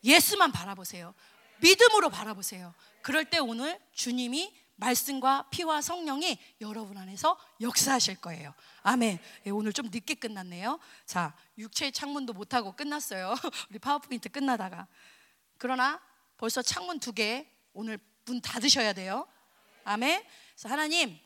[0.03, 1.15] 예수만 바라보세요.
[1.59, 2.75] 믿음으로 바라보세요.
[3.03, 8.55] 그럴 때 오늘 주님이 말씀과 피와 성령이 여러분 안에서 역사하실 거예요.
[8.83, 9.19] 아멘.
[9.47, 10.79] 예, 오늘 좀 늦게 끝났네요.
[11.07, 13.35] 자, 육체의 창문도 못 하고 끝났어요.
[13.71, 14.89] 우리 파워포인트 끝나다가.
[15.59, 16.01] 그러나
[16.37, 19.29] 벌써 창문 두 개 오늘 문 닫으셔야 돼요.
[19.85, 20.23] 아멘.
[20.55, 21.19] 그래서 하나님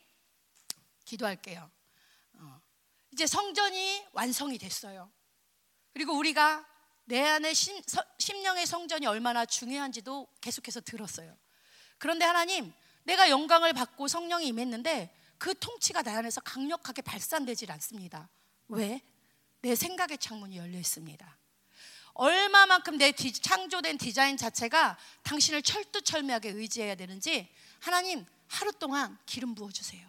[1.04, 1.70] 기도할게요.
[2.34, 2.60] 어.
[3.12, 5.10] 이제 성전이 완성이 됐어요.
[5.92, 6.66] 그리고 우리가
[7.04, 7.80] 내 안에 심,
[8.18, 11.36] 심령의 성전이 얼마나 중요한지도 계속해서 들었어요.
[11.96, 12.72] 그런데 하나님
[13.08, 18.28] 내가 영광을 받고 성령이 임했는데 그 통치가 내 안에서 강력하게 발산되질 않습니다.
[18.68, 19.00] 왜?
[19.62, 21.38] 내 생각의 창문이 열려 있습니다.
[22.12, 27.48] 얼마만큼 내 디, 창조된 디자인 자체가 당신을 철두철미하게 의지해야 되는지
[27.80, 30.06] 하나님 하루 동안 기름 부어 주세요.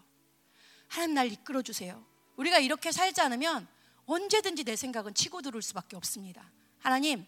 [0.89, 2.05] 하나님 날 이끌어 주세요.
[2.35, 3.65] 우리가 이렇게 살지 않으면
[4.07, 6.51] 언제든지 내 생각은 치고 들어올 수밖에 없습니다.
[6.79, 7.25] 하나님,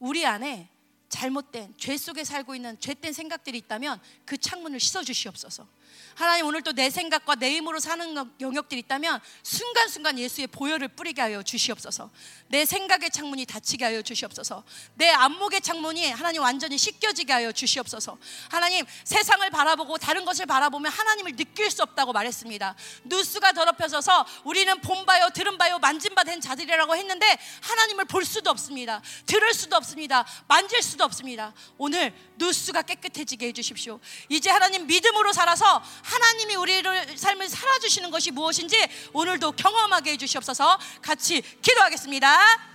[0.00, 0.68] 우리 안에
[1.14, 5.64] 잘못된 죄 속에 살고 있는 죄된 생각들이 있다면 그 창문을 씻어 주시옵소서.
[6.14, 11.42] 하나님 오늘 또 내 생각과 내 힘으로 사는 영역들이 있다면 순간순간 예수의 보혈을 뿌리게 하여
[11.42, 12.10] 주시옵소서.
[12.48, 14.64] 내 생각의 창문이 닫히게 하여 주시옵소서.
[14.94, 18.18] 내 안목의 창문이 하나님 완전히 씻겨지게 하여 주시옵소서.
[18.50, 22.74] 하나님 세상을 바라보고 다른 것을 바라보면 하나님을 느낄 수 없다고 말했습니다.
[23.04, 29.00] 누수가 더럽혀져서 우리는 본바요 들은바요 만진바 된 자들이라고 했는데 하나님을 볼 수도 없습니다.
[29.26, 30.26] 들을 수도 없습니다.
[30.48, 31.52] 만질 수도 수 없습니다.
[31.76, 34.00] 오늘 누수가 깨끗해지게 해주십시오.
[34.28, 38.76] 이제 하나님 믿음으로 살아서 하나님이 우리를 삶을 살아주시는 것이 무엇인지
[39.12, 40.78] 오늘도 경험하게 해주시옵소서.
[41.02, 42.73] 같이 기도하겠습니다.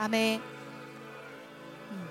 [0.00, 0.40] 아멘.
[1.90, 2.08] 음.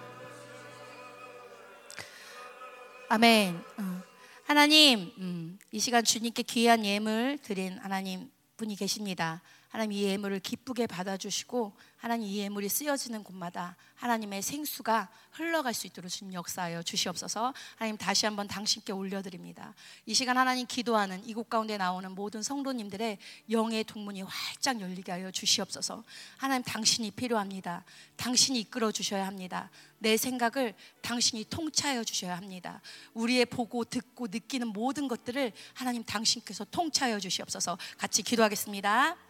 [3.07, 3.63] 아멘.
[3.77, 4.01] 어.
[4.43, 9.41] 하나님, 음, 이 시간 주님께 귀한 예물 드린 하나님 분이 계십니다.
[9.69, 16.09] 하나님 이 예물을 기쁘게 받아주시고 하나님 이 예물이 쓰여지는 곳마다 하나님의 생수가 흘러갈 수 있도록
[16.09, 17.53] 주님 역사하여 주시옵소서.
[17.75, 19.73] 하나님 다시 한번 당신께 올려드립니다.
[20.05, 23.17] 이 시간 하나님 기도하는 이곳 가운데 나오는 모든 성도님들의
[23.49, 26.03] 영의 동문이 활짝 열리게 하여 주시옵소서.
[26.37, 27.83] 하나님 당신이 필요합니다.
[28.15, 29.69] 당신이 이끌어 주셔야 합니다.
[29.99, 32.81] 내 생각을 당신이 통차하여 주셔야 합니다.
[33.15, 37.77] 우리의 보고 듣고 느끼는 모든 것들을 하나님 당신께서 통차하여 주시옵소서.
[37.97, 39.26] 같이 기도하겠습니다.